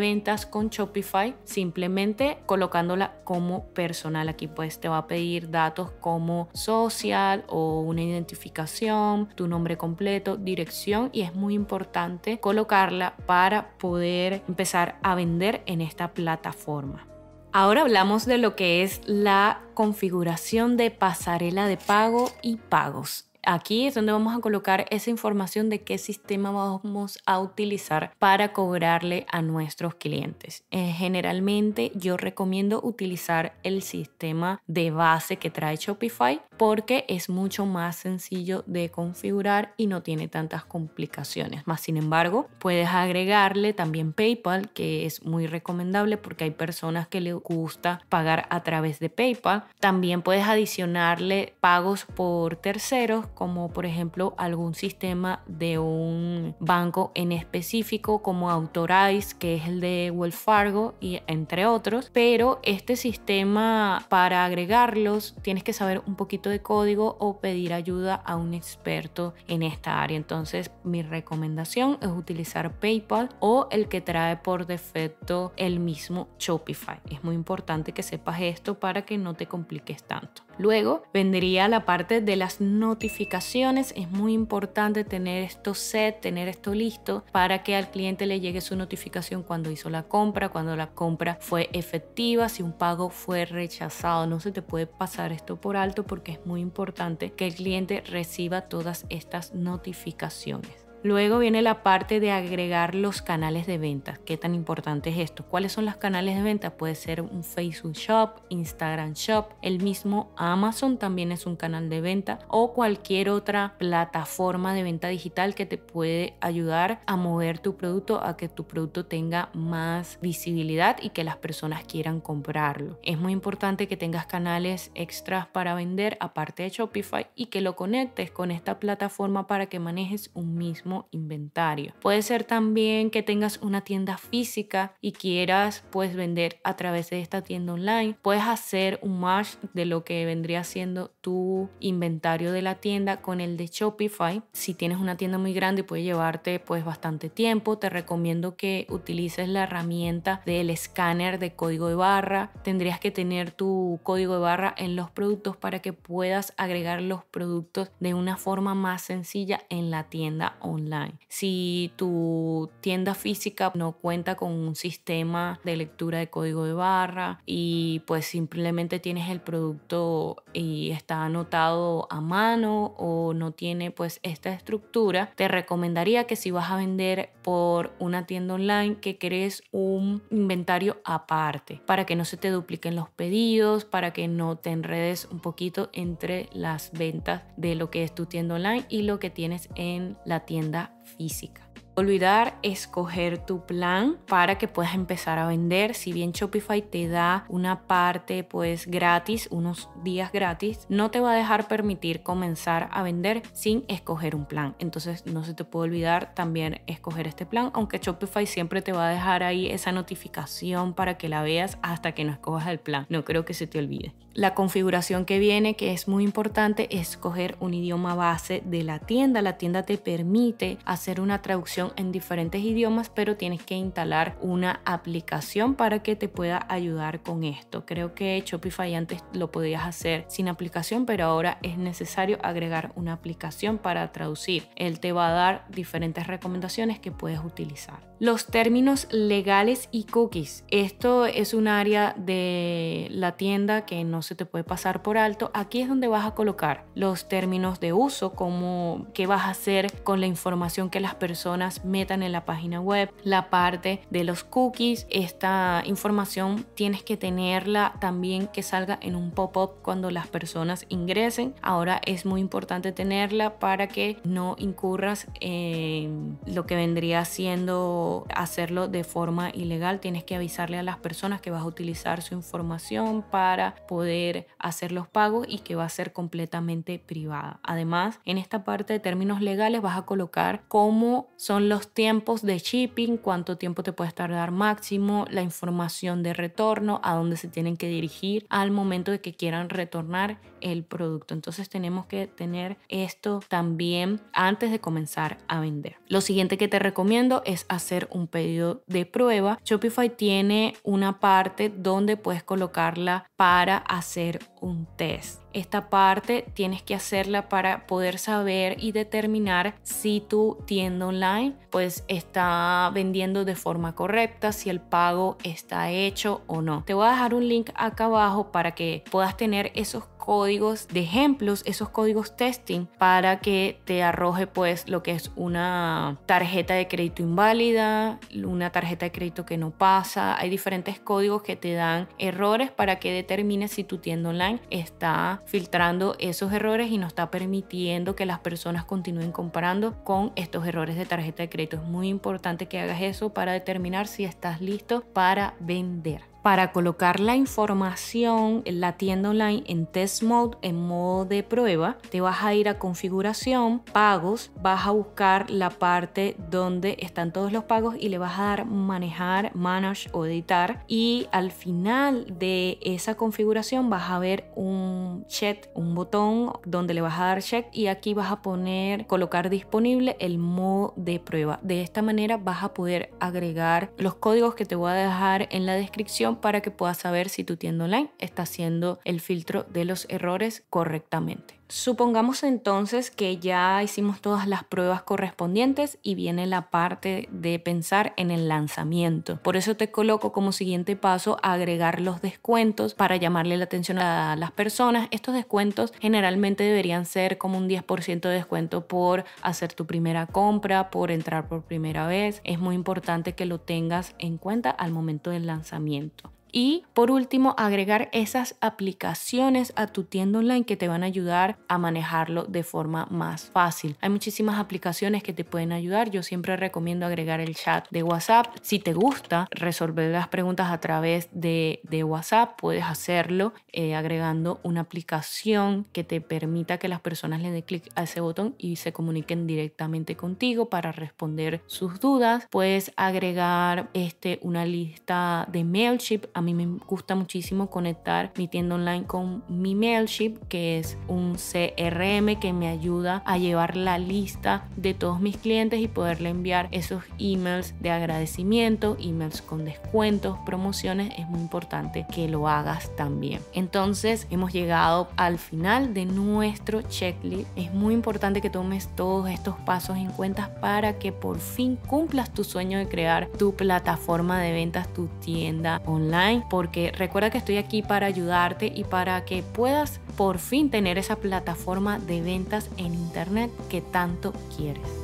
ventas 0.00 0.44
con 0.44 0.70
Shopify 0.70 1.36
simplemente 1.44 2.38
colocándola 2.46 3.11
como 3.24 3.66
personal. 3.66 4.28
Aquí 4.28 4.48
pues 4.48 4.80
te 4.80 4.88
va 4.88 4.98
a 4.98 5.06
pedir 5.06 5.50
datos 5.50 5.90
como 6.00 6.48
social 6.52 7.44
o 7.48 7.80
una 7.80 8.02
identificación, 8.02 9.28
tu 9.34 9.48
nombre 9.48 9.76
completo, 9.76 10.36
dirección 10.36 11.10
y 11.12 11.22
es 11.22 11.34
muy 11.34 11.54
importante 11.54 12.38
colocarla 12.40 13.16
para 13.26 13.70
poder 13.78 14.42
empezar 14.48 14.98
a 15.02 15.14
vender 15.14 15.62
en 15.66 15.80
esta 15.80 16.14
plataforma. 16.14 17.06
Ahora 17.54 17.82
hablamos 17.82 18.24
de 18.24 18.38
lo 18.38 18.56
que 18.56 18.82
es 18.82 19.02
la 19.04 19.60
configuración 19.74 20.78
de 20.78 20.90
pasarela 20.90 21.66
de 21.66 21.76
pago 21.76 22.30
y 22.40 22.56
pagos. 22.56 23.31
Aquí 23.44 23.86
es 23.86 23.94
donde 23.94 24.12
vamos 24.12 24.36
a 24.36 24.40
colocar 24.40 24.86
esa 24.90 25.10
información 25.10 25.68
de 25.68 25.82
qué 25.82 25.98
sistema 25.98 26.52
vamos 26.52 27.18
a 27.26 27.40
utilizar 27.40 28.12
para 28.20 28.52
cobrarle 28.52 29.26
a 29.30 29.42
nuestros 29.42 29.96
clientes. 29.96 30.62
Eh, 30.70 30.92
generalmente 30.92 31.90
yo 31.96 32.16
recomiendo 32.16 32.80
utilizar 32.82 33.54
el 33.64 33.82
sistema 33.82 34.62
de 34.68 34.92
base 34.92 35.38
que 35.38 35.50
trae 35.50 35.76
Shopify 35.76 36.40
porque 36.56 37.04
es 37.08 37.28
mucho 37.28 37.66
más 37.66 37.96
sencillo 37.96 38.62
de 38.68 38.90
configurar 38.90 39.74
y 39.76 39.88
no 39.88 40.02
tiene 40.02 40.28
tantas 40.28 40.64
complicaciones. 40.64 41.66
Más 41.66 41.80
sin 41.80 41.96
embargo, 41.96 42.48
puedes 42.60 42.88
agregarle 42.88 43.72
también 43.72 44.12
PayPal, 44.12 44.70
que 44.70 45.04
es 45.04 45.24
muy 45.24 45.48
recomendable 45.48 46.16
porque 46.16 46.44
hay 46.44 46.52
personas 46.52 47.08
que 47.08 47.20
les 47.20 47.34
gusta 47.34 48.00
pagar 48.08 48.46
a 48.50 48.62
través 48.62 49.00
de 49.00 49.10
PayPal. 49.10 49.64
También 49.80 50.22
puedes 50.22 50.46
adicionarle 50.46 51.54
pagos 51.60 52.04
por 52.04 52.54
terceros 52.54 53.26
como 53.34 53.70
por 53.70 53.86
ejemplo 53.86 54.34
algún 54.36 54.74
sistema 54.74 55.42
de 55.46 55.78
un 55.78 56.54
banco 56.60 57.12
en 57.14 57.32
específico 57.32 58.22
como 58.22 58.50
Authorize, 58.50 59.36
que 59.38 59.56
es 59.56 59.66
el 59.66 59.80
de 59.80 60.10
Wells 60.14 60.36
Fargo 60.36 60.94
y 61.00 61.20
entre 61.26 61.66
otros, 61.66 62.10
pero 62.12 62.60
este 62.62 62.96
sistema 62.96 64.04
para 64.08 64.44
agregarlos 64.44 65.34
tienes 65.42 65.64
que 65.64 65.72
saber 65.72 66.02
un 66.06 66.16
poquito 66.16 66.50
de 66.50 66.62
código 66.62 67.16
o 67.18 67.38
pedir 67.38 67.72
ayuda 67.72 68.14
a 68.14 68.36
un 68.36 68.54
experto 68.54 69.34
en 69.48 69.62
esta 69.62 70.02
área. 70.02 70.16
Entonces, 70.16 70.70
mi 70.84 71.02
recomendación 71.02 71.98
es 72.00 72.08
utilizar 72.08 72.72
PayPal 72.78 73.30
o 73.40 73.68
el 73.70 73.88
que 73.88 74.00
trae 74.00 74.36
por 74.36 74.66
defecto 74.66 75.52
el 75.56 75.80
mismo 75.80 76.28
Shopify. 76.38 77.00
Es 77.10 77.24
muy 77.24 77.34
importante 77.34 77.92
que 77.92 78.02
sepas 78.02 78.40
esto 78.40 78.78
para 78.78 79.02
que 79.02 79.18
no 79.18 79.34
te 79.34 79.46
compliques 79.46 80.02
tanto. 80.04 80.42
Luego 80.58 81.02
vendría 81.12 81.68
la 81.68 81.84
parte 81.84 82.20
de 82.20 82.36
las 82.36 82.60
notificaciones. 82.60 83.92
Es 83.96 84.10
muy 84.10 84.32
importante 84.32 85.04
tener 85.04 85.42
esto 85.42 85.74
set, 85.74 86.20
tener 86.20 86.48
esto 86.48 86.74
listo 86.74 87.24
para 87.32 87.62
que 87.62 87.76
al 87.76 87.90
cliente 87.90 88.26
le 88.26 88.40
llegue 88.40 88.60
su 88.60 88.76
notificación 88.76 89.42
cuando 89.42 89.70
hizo 89.70 89.90
la 89.90 90.04
compra, 90.04 90.50
cuando 90.50 90.76
la 90.76 90.88
compra 90.88 91.38
fue 91.40 91.70
efectiva, 91.72 92.48
si 92.48 92.62
un 92.62 92.72
pago 92.72 93.10
fue 93.10 93.44
rechazado. 93.44 94.26
No 94.26 94.40
se 94.40 94.52
te 94.52 94.62
puede 94.62 94.86
pasar 94.86 95.32
esto 95.32 95.60
por 95.60 95.76
alto 95.76 96.04
porque 96.04 96.32
es 96.32 96.46
muy 96.46 96.60
importante 96.60 97.32
que 97.32 97.46
el 97.46 97.54
cliente 97.54 98.02
reciba 98.06 98.62
todas 98.62 99.06
estas 99.08 99.54
notificaciones. 99.54 100.81
Luego 101.04 101.40
viene 101.40 101.62
la 101.62 101.82
parte 101.82 102.20
de 102.20 102.30
agregar 102.30 102.94
los 102.94 103.22
canales 103.22 103.66
de 103.66 103.76
venta. 103.76 104.20
¿Qué 104.24 104.36
tan 104.36 104.54
importante 104.54 105.10
es 105.10 105.18
esto? 105.18 105.44
¿Cuáles 105.44 105.72
son 105.72 105.84
los 105.84 105.96
canales 105.96 106.36
de 106.36 106.42
venta? 106.42 106.76
Puede 106.76 106.94
ser 106.94 107.22
un 107.22 107.42
Facebook 107.42 107.94
Shop, 107.94 108.40
Instagram 108.50 109.14
Shop, 109.14 109.46
el 109.62 109.82
mismo 109.82 110.30
Amazon 110.36 110.98
también 110.98 111.32
es 111.32 111.44
un 111.44 111.56
canal 111.56 111.88
de 111.88 112.00
venta 112.00 112.38
o 112.46 112.72
cualquier 112.72 113.30
otra 113.30 113.74
plataforma 113.78 114.74
de 114.74 114.84
venta 114.84 115.08
digital 115.08 115.56
que 115.56 115.66
te 115.66 115.76
puede 115.76 116.34
ayudar 116.40 117.00
a 117.06 117.16
mover 117.16 117.58
tu 117.58 117.76
producto, 117.76 118.22
a 118.22 118.36
que 118.36 118.48
tu 118.48 118.68
producto 118.68 119.04
tenga 119.04 119.50
más 119.54 120.18
visibilidad 120.22 120.98
y 121.02 121.10
que 121.10 121.24
las 121.24 121.36
personas 121.36 121.82
quieran 121.82 122.20
comprarlo. 122.20 123.00
Es 123.02 123.18
muy 123.18 123.32
importante 123.32 123.88
que 123.88 123.96
tengas 123.96 124.26
canales 124.26 124.92
extras 124.94 125.48
para 125.48 125.74
vender 125.74 126.16
aparte 126.20 126.62
de 126.62 126.70
Shopify 126.70 127.26
y 127.34 127.46
que 127.46 127.60
lo 127.60 127.74
conectes 127.74 128.30
con 128.30 128.52
esta 128.52 128.78
plataforma 128.78 129.48
para 129.48 129.66
que 129.66 129.80
manejes 129.80 130.30
un 130.34 130.56
mismo 130.56 130.91
inventario. 131.10 131.94
Puede 132.00 132.22
ser 132.22 132.44
también 132.44 133.10
que 133.10 133.22
tengas 133.22 133.58
una 133.62 133.82
tienda 133.82 134.18
física 134.18 134.94
y 135.00 135.12
quieras 135.12 135.84
pues 135.90 136.14
vender 136.14 136.60
a 136.64 136.76
través 136.76 137.10
de 137.10 137.20
esta 137.20 137.42
tienda 137.42 137.74
online. 137.74 138.16
Puedes 138.22 138.44
hacer 138.44 138.98
un 139.02 139.20
match 139.20 139.54
de 139.72 139.86
lo 139.86 140.04
que 140.04 140.24
vendría 140.24 140.64
siendo 140.64 141.10
tu 141.20 141.68
inventario 141.80 142.52
de 142.52 142.62
la 142.62 142.76
tienda 142.76 143.20
con 143.20 143.40
el 143.40 143.56
de 143.56 143.66
Shopify. 143.66 144.42
Si 144.52 144.74
tienes 144.74 144.98
una 144.98 145.16
tienda 145.16 145.38
muy 145.38 145.52
grande 145.52 145.84
puede 145.84 146.02
llevarte 146.02 146.60
pues 146.60 146.84
bastante 146.84 147.30
tiempo, 147.30 147.78
te 147.78 147.88
recomiendo 147.88 148.56
que 148.56 148.86
utilices 148.90 149.48
la 149.48 149.64
herramienta 149.64 150.42
del 150.46 150.70
escáner 150.70 151.38
de 151.38 151.54
código 151.54 151.88
de 151.88 151.94
barra. 151.94 152.52
Tendrías 152.62 153.00
que 153.00 153.10
tener 153.10 153.50
tu 153.50 154.00
código 154.02 154.34
de 154.34 154.40
barra 154.40 154.74
en 154.76 154.96
los 154.96 155.10
productos 155.10 155.56
para 155.56 155.80
que 155.80 155.92
puedas 155.92 156.54
agregar 156.56 157.02
los 157.02 157.24
productos 157.24 157.90
de 158.00 158.14
una 158.14 158.36
forma 158.36 158.74
más 158.74 159.02
sencilla 159.02 159.62
en 159.68 159.90
la 159.90 160.04
tienda 160.04 160.56
online. 160.60 160.81
Si 161.28 161.92
tu 161.96 162.70
tienda 162.80 163.14
física 163.14 163.72
no 163.74 163.92
cuenta 163.92 164.34
con 164.34 164.52
un 164.52 164.74
sistema 164.74 165.60
de 165.64 165.76
lectura 165.76 166.18
de 166.18 166.28
código 166.28 166.64
de 166.64 166.72
barra 166.72 167.40
y 167.46 168.02
pues 168.06 168.26
simplemente 168.26 168.98
tienes 168.98 169.30
el 169.30 169.40
producto 169.40 170.42
y 170.52 170.90
está 170.90 171.24
anotado 171.24 172.06
a 172.10 172.20
mano 172.20 172.94
o 172.98 173.34
no 173.34 173.52
tiene 173.52 173.90
pues 173.90 174.20
esta 174.22 174.52
estructura, 174.52 175.32
te 175.36 175.48
recomendaría 175.48 176.24
que 176.24 176.36
si 176.36 176.50
vas 176.50 176.70
a 176.70 176.76
vender 176.76 177.30
por 177.42 177.92
una 177.98 178.26
tienda 178.26 178.54
online 178.54 178.96
que 179.00 179.18
crees 179.18 179.62
un 179.72 180.22
inventario 180.30 181.00
aparte 181.04 181.80
para 181.86 182.06
que 182.06 182.16
no 182.16 182.24
se 182.24 182.36
te 182.36 182.50
dupliquen 182.50 182.96
los 182.96 183.08
pedidos, 183.10 183.84
para 183.84 184.12
que 184.12 184.28
no 184.28 184.56
te 184.56 184.70
enredes 184.70 185.28
un 185.30 185.40
poquito 185.40 185.90
entre 185.92 186.48
las 186.52 186.92
ventas 186.92 187.42
de 187.56 187.74
lo 187.74 187.90
que 187.90 188.04
es 188.04 188.14
tu 188.14 188.26
tienda 188.26 188.54
online 188.54 188.84
y 188.88 189.02
lo 189.02 189.18
que 189.18 189.30
tienes 189.30 189.68
en 189.74 190.16
la 190.24 190.40
tienda 190.40 190.71
física. 191.16 191.68
olvidar 191.94 192.58
escoger 192.62 193.44
tu 193.44 193.66
plan 193.66 194.16
para 194.26 194.56
que 194.56 194.66
puedas 194.66 194.94
empezar 194.94 195.38
a 195.38 195.46
vender. 195.46 195.94
Si 195.94 196.12
bien 196.12 196.32
Shopify 196.32 196.80
te 196.80 197.06
da 197.06 197.44
una 197.48 197.86
parte 197.86 198.44
pues 198.44 198.86
gratis, 198.86 199.46
unos 199.50 199.90
días 200.02 200.32
gratis, 200.32 200.86
no 200.88 201.10
te 201.10 201.20
va 201.20 201.32
a 201.32 201.36
dejar 201.36 201.68
permitir 201.68 202.22
comenzar 202.22 202.88
a 202.92 203.02
vender 203.02 203.42
sin 203.52 203.84
escoger 203.88 204.34
un 204.34 204.46
plan. 204.46 204.74
Entonces 204.78 205.26
no 205.26 205.44
se 205.44 205.52
te 205.52 205.64
puede 205.64 205.90
olvidar 205.90 206.34
también 206.34 206.80
escoger 206.86 207.26
este 207.26 207.44
plan, 207.44 207.70
aunque 207.74 207.98
Shopify 207.98 208.46
siempre 208.46 208.80
te 208.80 208.92
va 208.92 209.08
a 209.08 209.10
dejar 209.10 209.42
ahí 209.42 209.68
esa 209.68 209.92
notificación 209.92 210.94
para 210.94 211.18
que 211.18 211.28
la 211.28 211.42
veas 211.42 211.76
hasta 211.82 212.12
que 212.12 212.24
no 212.24 212.32
escojas 212.32 212.68
el 212.68 212.78
plan. 212.78 213.04
No 213.10 213.24
creo 213.24 213.44
que 213.44 213.52
se 213.52 213.66
te 213.66 213.78
olvide. 213.78 214.14
La 214.34 214.54
configuración 214.54 215.26
que 215.26 215.38
viene, 215.38 215.76
que 215.76 215.92
es 215.92 216.08
muy 216.08 216.24
importante, 216.24 216.88
es 216.90 217.10
escoger 217.10 217.56
un 217.60 217.74
idioma 217.74 218.14
base 218.14 218.62
de 218.64 218.82
la 218.82 218.98
tienda. 218.98 219.42
La 219.42 219.58
tienda 219.58 219.82
te 219.82 219.98
permite 219.98 220.78
hacer 220.86 221.20
una 221.20 221.42
traducción 221.42 221.92
en 221.96 222.12
diferentes 222.12 222.62
idiomas, 222.62 223.10
pero 223.10 223.36
tienes 223.36 223.62
que 223.62 223.74
instalar 223.74 224.38
una 224.40 224.80
aplicación 224.86 225.74
para 225.74 226.02
que 226.02 226.16
te 226.16 226.28
pueda 226.28 226.64
ayudar 226.70 227.22
con 227.22 227.44
esto. 227.44 227.84
Creo 227.84 228.14
que 228.14 228.42
Shopify 228.44 228.94
antes 228.94 229.22
lo 229.34 229.50
podías 229.50 229.84
hacer 229.84 230.24
sin 230.28 230.48
aplicación, 230.48 231.04
pero 231.04 231.26
ahora 231.26 231.58
es 231.62 231.76
necesario 231.76 232.38
agregar 232.42 232.92
una 232.96 233.12
aplicación 233.12 233.76
para 233.76 234.12
traducir. 234.12 234.68
Él 234.76 234.98
te 234.98 235.12
va 235.12 235.28
a 235.28 235.32
dar 235.32 235.66
diferentes 235.68 236.26
recomendaciones 236.26 236.98
que 236.98 237.12
puedes 237.12 237.40
utilizar. 237.40 238.11
Los 238.22 238.46
términos 238.46 239.08
legales 239.10 239.88
y 239.90 240.04
cookies. 240.04 240.62
Esto 240.70 241.26
es 241.26 241.54
un 241.54 241.66
área 241.66 242.14
de 242.16 243.08
la 243.10 243.32
tienda 243.32 243.84
que 243.84 244.04
no 244.04 244.22
se 244.22 244.36
te 244.36 244.46
puede 244.46 244.62
pasar 244.62 245.02
por 245.02 245.18
alto. 245.18 245.50
Aquí 245.54 245.80
es 245.80 245.88
donde 245.88 246.06
vas 246.06 246.24
a 246.24 246.36
colocar 246.36 246.84
los 246.94 247.26
términos 247.26 247.80
de 247.80 247.92
uso, 247.92 248.34
como 248.34 249.08
qué 249.12 249.26
vas 249.26 249.46
a 249.46 249.50
hacer 249.50 250.04
con 250.04 250.20
la 250.20 250.28
información 250.28 250.88
que 250.88 251.00
las 251.00 251.16
personas 251.16 251.84
metan 251.84 252.22
en 252.22 252.30
la 252.30 252.44
página 252.44 252.80
web, 252.80 253.12
la 253.24 253.50
parte 253.50 254.02
de 254.10 254.22
los 254.22 254.44
cookies. 254.44 255.08
Esta 255.10 255.82
información 255.84 256.64
tienes 256.76 257.02
que 257.02 257.16
tenerla 257.16 257.94
también 257.98 258.46
que 258.46 258.62
salga 258.62 259.00
en 259.02 259.16
un 259.16 259.32
pop-up 259.32 259.82
cuando 259.82 260.12
las 260.12 260.28
personas 260.28 260.86
ingresen. 260.90 261.56
Ahora 261.60 262.00
es 262.06 262.24
muy 262.24 262.40
importante 262.40 262.92
tenerla 262.92 263.58
para 263.58 263.88
que 263.88 264.18
no 264.22 264.54
incurras 264.60 265.26
en 265.40 266.38
lo 266.46 266.66
que 266.66 266.76
vendría 266.76 267.24
siendo 267.24 268.11
hacerlo 268.34 268.88
de 268.88 269.04
forma 269.04 269.50
ilegal, 269.50 270.00
tienes 270.00 270.24
que 270.24 270.36
avisarle 270.36 270.78
a 270.78 270.82
las 270.82 270.98
personas 270.98 271.40
que 271.40 271.50
vas 271.50 271.62
a 271.62 271.66
utilizar 271.66 272.22
su 272.22 272.34
información 272.34 273.24
para 273.30 273.74
poder 273.86 274.46
hacer 274.58 274.92
los 274.92 275.08
pagos 275.08 275.46
y 275.48 275.58
que 275.60 275.74
va 275.74 275.84
a 275.84 275.88
ser 275.88 276.12
completamente 276.12 276.98
privada. 276.98 277.60
Además, 277.62 278.20
en 278.24 278.38
esta 278.38 278.64
parte 278.64 278.92
de 278.92 279.00
términos 279.00 279.40
legales 279.40 279.82
vas 279.82 279.98
a 279.98 280.02
colocar 280.02 280.64
cómo 280.68 281.28
son 281.36 281.68
los 281.68 281.92
tiempos 281.92 282.42
de 282.42 282.58
shipping, 282.58 283.16
cuánto 283.16 283.56
tiempo 283.56 283.82
te 283.82 283.92
puedes 283.92 284.14
tardar 284.14 284.50
máximo, 284.50 285.26
la 285.30 285.42
información 285.42 286.22
de 286.22 286.34
retorno, 286.34 287.00
a 287.02 287.14
dónde 287.14 287.36
se 287.36 287.48
tienen 287.48 287.76
que 287.76 287.88
dirigir 287.88 288.46
al 288.48 288.70
momento 288.70 289.10
de 289.10 289.20
que 289.20 289.34
quieran 289.34 289.68
retornar 289.68 290.38
el 290.62 290.84
producto. 290.84 291.34
Entonces 291.34 291.68
tenemos 291.68 292.06
que 292.06 292.26
tener 292.26 292.78
esto 292.88 293.40
también 293.48 294.20
antes 294.32 294.70
de 294.70 294.80
comenzar 294.80 295.38
a 295.48 295.60
vender. 295.60 295.96
Lo 296.08 296.20
siguiente 296.20 296.58
que 296.58 296.68
te 296.68 296.78
recomiendo 296.78 297.42
es 297.44 297.66
hacer 297.68 298.08
un 298.10 298.26
pedido 298.26 298.82
de 298.86 299.06
prueba, 299.06 299.58
Shopify 299.64 300.08
tiene 300.16 300.74
una 300.82 301.20
parte 301.20 301.68
donde 301.68 302.16
puedes 302.16 302.42
colocarla 302.42 303.26
para 303.36 303.76
hacer 303.76 304.40
un 304.60 304.86
test. 304.96 305.42
Esta 305.52 305.90
parte 305.90 306.46
tienes 306.54 306.82
que 306.82 306.94
hacerla 306.94 307.48
para 307.48 307.86
poder 307.86 308.18
saber 308.18 308.76
y 308.82 308.92
determinar 308.92 309.74
si 309.82 310.20
tu 310.26 310.58
tienda 310.66 311.06
online 311.06 311.54
pues 311.70 312.04
está 312.08 312.90
vendiendo 312.94 313.44
de 313.44 313.54
forma 313.54 313.94
correcta, 313.94 314.52
si 314.52 314.70
el 314.70 314.80
pago 314.80 315.36
está 315.42 315.90
hecho 315.90 316.42
o 316.46 316.62
no. 316.62 316.84
Te 316.84 316.94
voy 316.94 317.06
a 317.06 317.10
dejar 317.10 317.34
un 317.34 317.48
link 317.48 317.70
acá 317.74 318.04
abajo 318.04 318.50
para 318.50 318.74
que 318.74 319.04
puedas 319.10 319.36
tener 319.36 319.72
esos 319.74 320.04
códigos 320.24 320.86
de 320.86 321.00
ejemplos, 321.00 321.64
esos 321.66 321.88
códigos 321.88 322.36
testing 322.36 322.86
para 322.96 323.40
que 323.40 323.80
te 323.84 324.04
arroje 324.04 324.46
pues 324.46 324.88
lo 324.88 325.02
que 325.02 325.10
es 325.10 325.32
una 325.34 326.16
tarjeta 326.26 326.74
de 326.74 326.86
crédito 326.86 327.22
inválida, 327.22 328.20
una 328.44 328.70
tarjeta 328.70 329.04
de 329.04 329.10
crédito 329.10 329.44
que 329.44 329.58
no 329.58 329.72
pasa. 329.72 330.38
Hay 330.38 330.48
diferentes 330.48 331.00
códigos 331.00 331.42
que 331.42 331.56
te 331.56 331.72
dan 331.72 332.08
errores 332.18 332.70
para 332.70 333.00
que 333.00 333.12
determines 333.12 333.72
si 333.72 333.82
tu 333.82 333.98
tienda 333.98 334.30
online 334.30 334.60
está 334.70 335.42
filtrando 335.46 336.14
esos 336.20 336.52
errores 336.52 336.92
y 336.92 336.98
no 336.98 337.08
está 337.08 337.32
permitiendo 337.32 338.14
que 338.14 338.24
las 338.24 338.38
personas 338.38 338.84
continúen 338.84 339.32
comparando 339.32 340.04
con 340.04 340.30
estos 340.36 340.64
errores 340.64 340.94
de 340.94 341.04
tarjeta 341.04 341.42
de 341.42 341.48
crédito. 341.48 341.78
Es 341.78 341.82
muy 341.82 342.08
importante 342.08 342.66
que 342.66 342.78
hagas 342.78 343.02
eso 343.02 343.34
para 343.34 343.50
determinar 343.54 344.06
si 344.06 344.22
estás 344.22 344.60
listo 344.60 345.02
para 345.12 345.54
vender 345.58 346.31
para 346.42 346.72
colocar 346.72 347.20
la 347.20 347.36
información 347.36 348.62
en 348.64 348.80
la 348.80 348.96
tienda 348.96 349.30
online 349.30 349.62
en 349.66 349.86
test 349.86 350.22
mode, 350.22 350.58
en 350.62 350.76
modo 350.76 351.24
de 351.24 351.42
prueba, 351.42 351.98
te 352.10 352.20
vas 352.20 352.42
a 352.42 352.54
ir 352.54 352.68
a 352.68 352.78
configuración, 352.78 353.80
pagos, 353.92 354.50
vas 354.60 354.86
a 354.86 354.90
buscar 354.90 355.50
la 355.50 355.70
parte 355.70 356.36
donde 356.50 356.96
están 357.00 357.32
todos 357.32 357.52
los 357.52 357.64
pagos 357.64 357.94
y 357.98 358.08
le 358.08 358.18
vas 358.18 358.38
a 358.38 358.44
dar 358.44 358.64
manejar, 358.66 359.54
manage 359.54 360.08
o 360.12 360.26
editar 360.26 360.84
y 360.88 361.28
al 361.32 361.52
final 361.52 362.26
de 362.38 362.78
esa 362.82 363.14
configuración 363.14 363.88
vas 363.88 364.10
a 364.10 364.18
ver 364.18 364.50
un 364.56 365.24
check, 365.28 365.68
un 365.74 365.94
botón 365.94 366.52
donde 366.64 366.94
le 366.94 367.00
vas 367.00 367.18
a 367.18 367.26
dar 367.26 367.42
check 367.42 367.66
y 367.72 367.86
aquí 367.86 368.14
vas 368.14 368.32
a 368.32 368.42
poner 368.42 369.06
colocar 369.06 369.48
disponible 369.48 370.16
el 370.18 370.38
modo 370.38 370.94
de 370.96 371.20
prueba. 371.20 371.60
De 371.62 371.82
esta 371.82 372.02
manera 372.02 372.36
vas 372.36 372.64
a 372.64 372.74
poder 372.74 373.10
agregar 373.20 373.92
los 373.96 374.14
códigos 374.14 374.54
que 374.54 374.64
te 374.64 374.74
voy 374.74 374.90
a 374.90 374.94
dejar 374.94 375.48
en 375.50 375.66
la 375.66 375.74
descripción 375.74 376.31
para 376.40 376.60
que 376.60 376.70
puedas 376.70 376.98
saber 376.98 377.28
si 377.28 377.44
tu 377.44 377.56
tienda 377.56 377.84
online 377.84 378.10
está 378.18 378.42
haciendo 378.42 379.00
el 379.04 379.20
filtro 379.20 379.64
de 379.64 379.84
los 379.84 380.06
errores 380.08 380.64
correctamente. 380.70 381.61
Supongamos 381.74 382.42
entonces 382.42 383.10
que 383.10 383.38
ya 383.38 383.82
hicimos 383.82 384.20
todas 384.20 384.46
las 384.46 384.62
pruebas 384.62 385.00
correspondientes 385.04 385.98
y 386.02 386.14
viene 386.14 386.46
la 386.46 386.68
parte 386.68 387.30
de 387.32 387.58
pensar 387.58 388.12
en 388.18 388.30
el 388.30 388.46
lanzamiento. 388.46 389.38
Por 389.38 389.56
eso 389.56 389.74
te 389.74 389.90
coloco 389.90 390.32
como 390.32 390.52
siguiente 390.52 390.96
paso 390.96 391.38
agregar 391.42 392.02
los 392.02 392.20
descuentos 392.20 392.92
para 392.92 393.16
llamarle 393.16 393.56
la 393.56 393.64
atención 393.64 393.98
a 393.98 394.36
las 394.36 394.52
personas. 394.52 395.08
Estos 395.12 395.34
descuentos 395.34 395.94
generalmente 395.98 396.62
deberían 396.62 397.06
ser 397.06 397.38
como 397.38 397.56
un 397.56 397.70
10% 397.70 398.20
de 398.20 398.34
descuento 398.34 398.86
por 398.86 399.24
hacer 399.40 399.72
tu 399.72 399.86
primera 399.86 400.26
compra, 400.26 400.90
por 400.90 401.10
entrar 401.10 401.48
por 401.48 401.62
primera 401.62 402.06
vez. 402.06 402.42
Es 402.44 402.58
muy 402.58 402.74
importante 402.74 403.32
que 403.32 403.46
lo 403.46 403.60
tengas 403.60 404.14
en 404.18 404.36
cuenta 404.36 404.68
al 404.68 404.90
momento 404.92 405.30
del 405.30 405.46
lanzamiento. 405.46 406.30
Y 406.52 406.84
por 406.92 407.10
último, 407.10 407.54
agregar 407.56 408.10
esas 408.12 408.56
aplicaciones 408.60 409.72
a 409.74 409.86
tu 409.86 410.04
tienda 410.04 410.38
online 410.38 410.64
que 410.64 410.76
te 410.76 410.86
van 410.86 411.02
a 411.02 411.06
ayudar 411.06 411.56
a 411.66 411.78
manejarlo 411.78 412.44
de 412.44 412.62
forma 412.62 413.06
más 413.10 413.46
fácil. 413.46 413.96
Hay 414.02 414.10
muchísimas 414.10 414.58
aplicaciones 414.58 415.22
que 415.22 415.32
te 415.32 415.44
pueden 415.44 415.72
ayudar. 415.72 416.10
Yo 416.10 416.22
siempre 416.22 416.56
recomiendo 416.56 417.06
agregar 417.06 417.40
el 417.40 417.56
chat 417.56 417.88
de 417.90 418.02
WhatsApp. 418.02 418.46
Si 418.60 418.78
te 418.78 418.92
gusta 418.92 419.48
resolver 419.50 420.12
las 420.12 420.28
preguntas 420.28 420.70
a 420.70 420.78
través 420.78 421.28
de, 421.32 421.80
WhatsApp, 422.02 422.58
puedes 422.58 422.84
hacerlo 422.84 423.54
eh, 423.72 423.94
agregando 423.94 424.60
una 424.64 424.80
aplicación 424.80 425.86
que 425.92 426.04
te 426.04 426.20
permita 426.20 426.78
que 426.78 426.88
las 426.88 427.00
personas 427.00 427.40
le 427.40 427.50
den 427.50 427.62
clic 427.62 427.90
a 427.94 428.02
ese 428.02 428.20
botón 428.20 428.56
y 428.58 428.76
se 428.76 428.92
comuniquen 428.92 429.46
directamente 429.46 430.16
contigo 430.16 430.68
para 430.68 430.90
responder 430.90 431.62
sus 431.66 432.00
dudas. 432.00 432.48
Puedes 432.50 432.92
agregar 432.96 433.88
este, 433.94 434.40
una 434.42 434.66
lista 434.66 435.46
de 435.50 435.64
MailChimp 435.64 436.26
mí 436.42 436.54
me 436.54 436.66
gusta 436.86 437.14
muchísimo 437.14 437.70
conectar 437.70 438.32
mi 438.36 438.48
tienda 438.48 438.74
online 438.74 439.04
con 439.04 439.42
mi 439.48 439.74
Mailship, 439.74 440.38
que 440.48 440.78
es 440.78 440.98
un 441.08 441.36
CRM 441.36 442.38
que 442.38 442.52
me 442.52 442.68
ayuda 442.68 443.22
a 443.24 443.38
llevar 443.38 443.76
la 443.76 443.98
lista 443.98 444.68
de 444.76 444.94
todos 444.94 445.20
mis 445.20 445.36
clientes 445.36 445.80
y 445.80 445.88
poderle 445.88 446.30
enviar 446.30 446.68
esos 446.72 447.02
emails 447.18 447.74
de 447.80 447.90
agradecimiento, 447.90 448.96
emails 449.00 449.42
con 449.42 449.64
descuentos, 449.64 450.38
promociones. 450.44 451.12
Es 451.18 451.28
muy 451.28 451.40
importante 451.40 452.06
que 452.12 452.28
lo 452.28 452.48
hagas 452.48 452.94
también. 452.96 453.40
Entonces 453.52 454.26
hemos 454.30 454.52
llegado 454.52 455.08
al 455.16 455.38
final 455.38 455.94
de 455.94 456.06
nuestro 456.06 456.82
checklist. 456.82 457.48
Es 457.56 457.72
muy 457.72 457.94
importante 457.94 458.40
que 458.40 458.50
tomes 458.50 458.88
todos 458.94 459.28
estos 459.30 459.56
pasos 459.60 459.96
en 459.96 460.10
cuenta 460.10 460.54
para 460.60 460.98
que 460.98 461.12
por 461.12 461.38
fin 461.38 461.76
cumplas 461.76 462.32
tu 462.32 462.44
sueño 462.44 462.78
de 462.78 462.88
crear 462.88 463.28
tu 463.38 463.54
plataforma 463.54 464.40
de 464.40 464.52
ventas, 464.52 464.92
tu 464.92 465.06
tienda 465.20 465.82
online 465.86 466.31
porque 466.40 466.92
recuerda 466.92 467.30
que 467.30 467.38
estoy 467.38 467.56
aquí 467.56 467.82
para 467.82 468.06
ayudarte 468.06 468.72
y 468.74 468.84
para 468.84 469.24
que 469.24 469.42
puedas 469.42 470.00
por 470.16 470.38
fin 470.38 470.70
tener 470.70 470.98
esa 470.98 471.16
plataforma 471.16 471.98
de 471.98 472.20
ventas 472.20 472.70
en 472.76 472.94
Internet 472.94 473.50
que 473.68 473.80
tanto 473.80 474.32
quieres. 474.56 475.01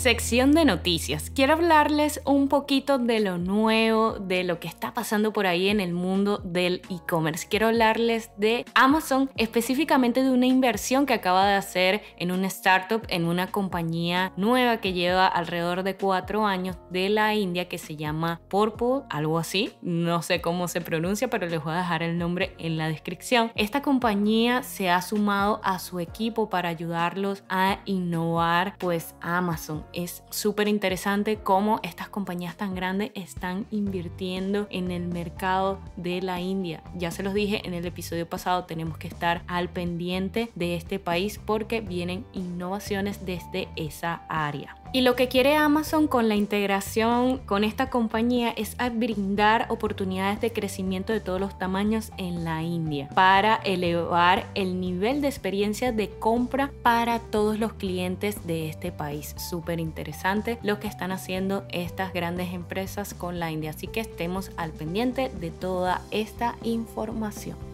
Sección 0.00 0.52
de 0.52 0.64
noticias, 0.64 1.28
quiero 1.28 1.52
hablarles 1.52 2.22
un 2.24 2.48
poquito 2.48 2.96
de 2.96 3.20
lo 3.20 3.36
nuevo, 3.36 4.14
de 4.18 4.44
lo 4.44 4.58
que 4.58 4.66
está 4.66 4.94
pasando 4.94 5.34
por 5.34 5.46
ahí 5.46 5.68
en 5.68 5.78
el 5.78 5.92
mundo 5.92 6.38
del 6.42 6.80
e-commerce. 6.88 7.46
Quiero 7.46 7.66
hablarles 7.66 8.30
de 8.38 8.64
Amazon, 8.74 9.28
específicamente 9.36 10.22
de 10.22 10.30
una 10.30 10.46
inversión 10.46 11.04
que 11.04 11.12
acaba 11.12 11.46
de 11.46 11.52
hacer 11.52 12.00
en 12.16 12.30
una 12.30 12.46
startup, 12.46 13.02
en 13.08 13.26
una 13.26 13.48
compañía 13.48 14.32
nueva 14.38 14.78
que 14.78 14.94
lleva 14.94 15.26
alrededor 15.26 15.82
de 15.82 15.94
cuatro 15.98 16.46
años 16.46 16.78
de 16.90 17.10
la 17.10 17.34
India 17.34 17.68
que 17.68 17.76
se 17.76 17.96
llama 17.96 18.40
Purple, 18.48 19.02
algo 19.10 19.38
así. 19.38 19.74
No 19.82 20.22
sé 20.22 20.40
cómo 20.40 20.66
se 20.68 20.80
pronuncia, 20.80 21.28
pero 21.28 21.46
les 21.46 21.62
voy 21.62 21.74
a 21.74 21.78
dejar 21.78 22.02
el 22.02 22.16
nombre 22.16 22.54
en 22.56 22.78
la 22.78 22.88
descripción. 22.88 23.52
Esta 23.54 23.82
compañía 23.82 24.62
se 24.62 24.88
ha 24.88 25.02
sumado 25.02 25.60
a 25.62 25.78
su 25.78 26.00
equipo 26.00 26.48
para 26.48 26.70
ayudarlos 26.70 27.42
a 27.50 27.80
innovar 27.84 28.76
pues 28.78 29.14
Amazon. 29.20 29.89
Es 29.92 30.22
súper 30.30 30.68
interesante 30.68 31.38
cómo 31.38 31.80
estas 31.82 32.08
compañías 32.08 32.56
tan 32.56 32.74
grandes 32.74 33.10
están 33.14 33.66
invirtiendo 33.70 34.66
en 34.70 34.90
el 34.90 35.08
mercado 35.08 35.80
de 35.96 36.22
la 36.22 36.40
India. 36.40 36.82
Ya 36.94 37.10
se 37.10 37.22
los 37.22 37.34
dije 37.34 37.62
en 37.64 37.74
el 37.74 37.86
episodio 37.86 38.28
pasado, 38.28 38.64
tenemos 38.64 38.98
que 38.98 39.08
estar 39.08 39.42
al 39.46 39.68
pendiente 39.68 40.50
de 40.54 40.76
este 40.76 40.98
país 40.98 41.40
porque 41.44 41.80
vienen 41.80 42.24
innovaciones 42.32 43.24
desde 43.26 43.68
esa 43.76 44.22
área. 44.28 44.79
Y 44.92 45.02
lo 45.02 45.14
que 45.14 45.28
quiere 45.28 45.54
Amazon 45.54 46.08
con 46.08 46.28
la 46.28 46.34
integración 46.34 47.38
con 47.38 47.62
esta 47.62 47.90
compañía 47.90 48.50
es 48.50 48.76
brindar 48.94 49.66
oportunidades 49.68 50.40
de 50.40 50.52
crecimiento 50.52 51.12
de 51.12 51.20
todos 51.20 51.40
los 51.40 51.56
tamaños 51.56 52.10
en 52.16 52.42
la 52.42 52.64
India 52.64 53.08
para 53.14 53.54
elevar 53.62 54.46
el 54.56 54.80
nivel 54.80 55.20
de 55.20 55.28
experiencia 55.28 55.92
de 55.92 56.08
compra 56.08 56.72
para 56.82 57.20
todos 57.20 57.60
los 57.60 57.74
clientes 57.74 58.44
de 58.48 58.68
este 58.68 58.90
país. 58.90 59.36
Súper 59.38 59.78
interesante 59.78 60.58
lo 60.64 60.80
que 60.80 60.88
están 60.88 61.12
haciendo 61.12 61.64
estas 61.68 62.12
grandes 62.12 62.52
empresas 62.52 63.14
con 63.14 63.38
la 63.38 63.52
India. 63.52 63.70
Así 63.70 63.86
que 63.86 64.00
estemos 64.00 64.50
al 64.56 64.72
pendiente 64.72 65.30
de 65.40 65.52
toda 65.52 66.02
esta 66.10 66.56
información. 66.64 67.69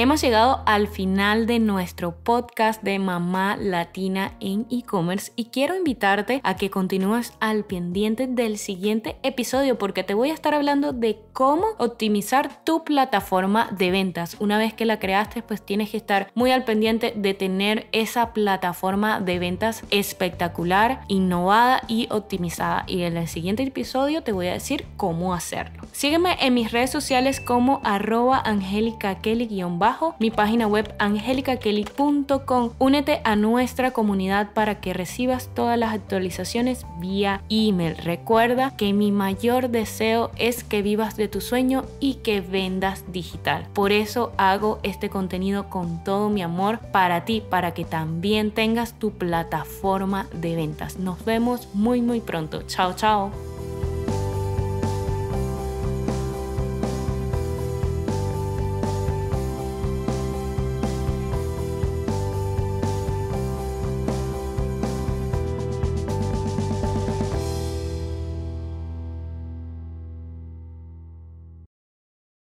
Hemos 0.00 0.20
llegado 0.20 0.62
al 0.64 0.86
final 0.86 1.46
de 1.46 1.58
nuestro 1.58 2.14
podcast 2.14 2.84
de 2.84 3.00
Mamá 3.00 3.56
Latina 3.56 4.36
en 4.38 4.64
e-commerce 4.70 5.32
y 5.34 5.46
quiero 5.46 5.74
invitarte 5.74 6.40
a 6.44 6.54
que 6.54 6.70
continúes 6.70 7.32
al 7.40 7.64
pendiente 7.64 8.28
del 8.28 8.58
siguiente 8.58 9.16
episodio 9.24 9.76
porque 9.76 10.04
te 10.04 10.14
voy 10.14 10.30
a 10.30 10.34
estar 10.34 10.54
hablando 10.54 10.92
de 10.92 11.18
cómo 11.32 11.66
optimizar 11.78 12.62
tu 12.62 12.84
plataforma 12.84 13.70
de 13.76 13.90
ventas. 13.90 14.36
Una 14.38 14.56
vez 14.56 14.72
que 14.72 14.84
la 14.84 15.00
creaste, 15.00 15.42
pues 15.42 15.66
tienes 15.66 15.90
que 15.90 15.96
estar 15.96 16.30
muy 16.36 16.52
al 16.52 16.62
pendiente 16.62 17.12
de 17.16 17.34
tener 17.34 17.88
esa 17.90 18.32
plataforma 18.32 19.20
de 19.20 19.40
ventas 19.40 19.82
espectacular, 19.90 21.00
innovada 21.08 21.82
y 21.88 22.06
optimizada. 22.12 22.84
Y 22.86 23.02
en 23.02 23.16
el 23.16 23.26
siguiente 23.26 23.64
episodio 23.64 24.22
te 24.22 24.30
voy 24.30 24.46
a 24.46 24.52
decir 24.52 24.86
cómo 24.96 25.34
hacerlo. 25.34 25.82
Sígueme 25.90 26.36
en 26.40 26.54
mis 26.54 26.70
redes 26.70 26.90
sociales 26.90 27.40
como 27.40 27.80
arroba 27.82 28.40
angélica 28.44 29.18
mi 30.18 30.30
página 30.30 30.66
web 30.66 30.94
angelicakelly.com. 30.98 32.70
Únete 32.78 33.20
a 33.24 33.36
nuestra 33.36 33.92
comunidad 33.92 34.52
para 34.52 34.80
que 34.80 34.92
recibas 34.92 35.48
todas 35.54 35.78
las 35.78 35.94
actualizaciones 35.94 36.86
vía 36.98 37.42
email. 37.48 37.96
Recuerda 37.96 38.76
que 38.76 38.92
mi 38.92 39.12
mayor 39.12 39.70
deseo 39.70 40.30
es 40.36 40.64
que 40.64 40.82
vivas 40.82 41.16
de 41.16 41.28
tu 41.28 41.40
sueño 41.40 41.84
y 42.00 42.14
que 42.14 42.40
vendas 42.40 43.04
digital. 43.12 43.66
Por 43.72 43.92
eso 43.92 44.32
hago 44.36 44.78
este 44.82 45.08
contenido 45.08 45.68
con 45.68 46.04
todo 46.04 46.28
mi 46.28 46.42
amor 46.42 46.80
para 46.92 47.24
ti, 47.24 47.42
para 47.48 47.72
que 47.72 47.84
también 47.84 48.50
tengas 48.50 48.98
tu 48.98 49.12
plataforma 49.12 50.26
de 50.32 50.54
ventas. 50.56 50.98
Nos 50.98 51.24
vemos 51.24 51.68
muy 51.74 52.02
muy 52.02 52.20
pronto. 52.20 52.62
Chao, 52.66 52.94
chao. 52.94 53.57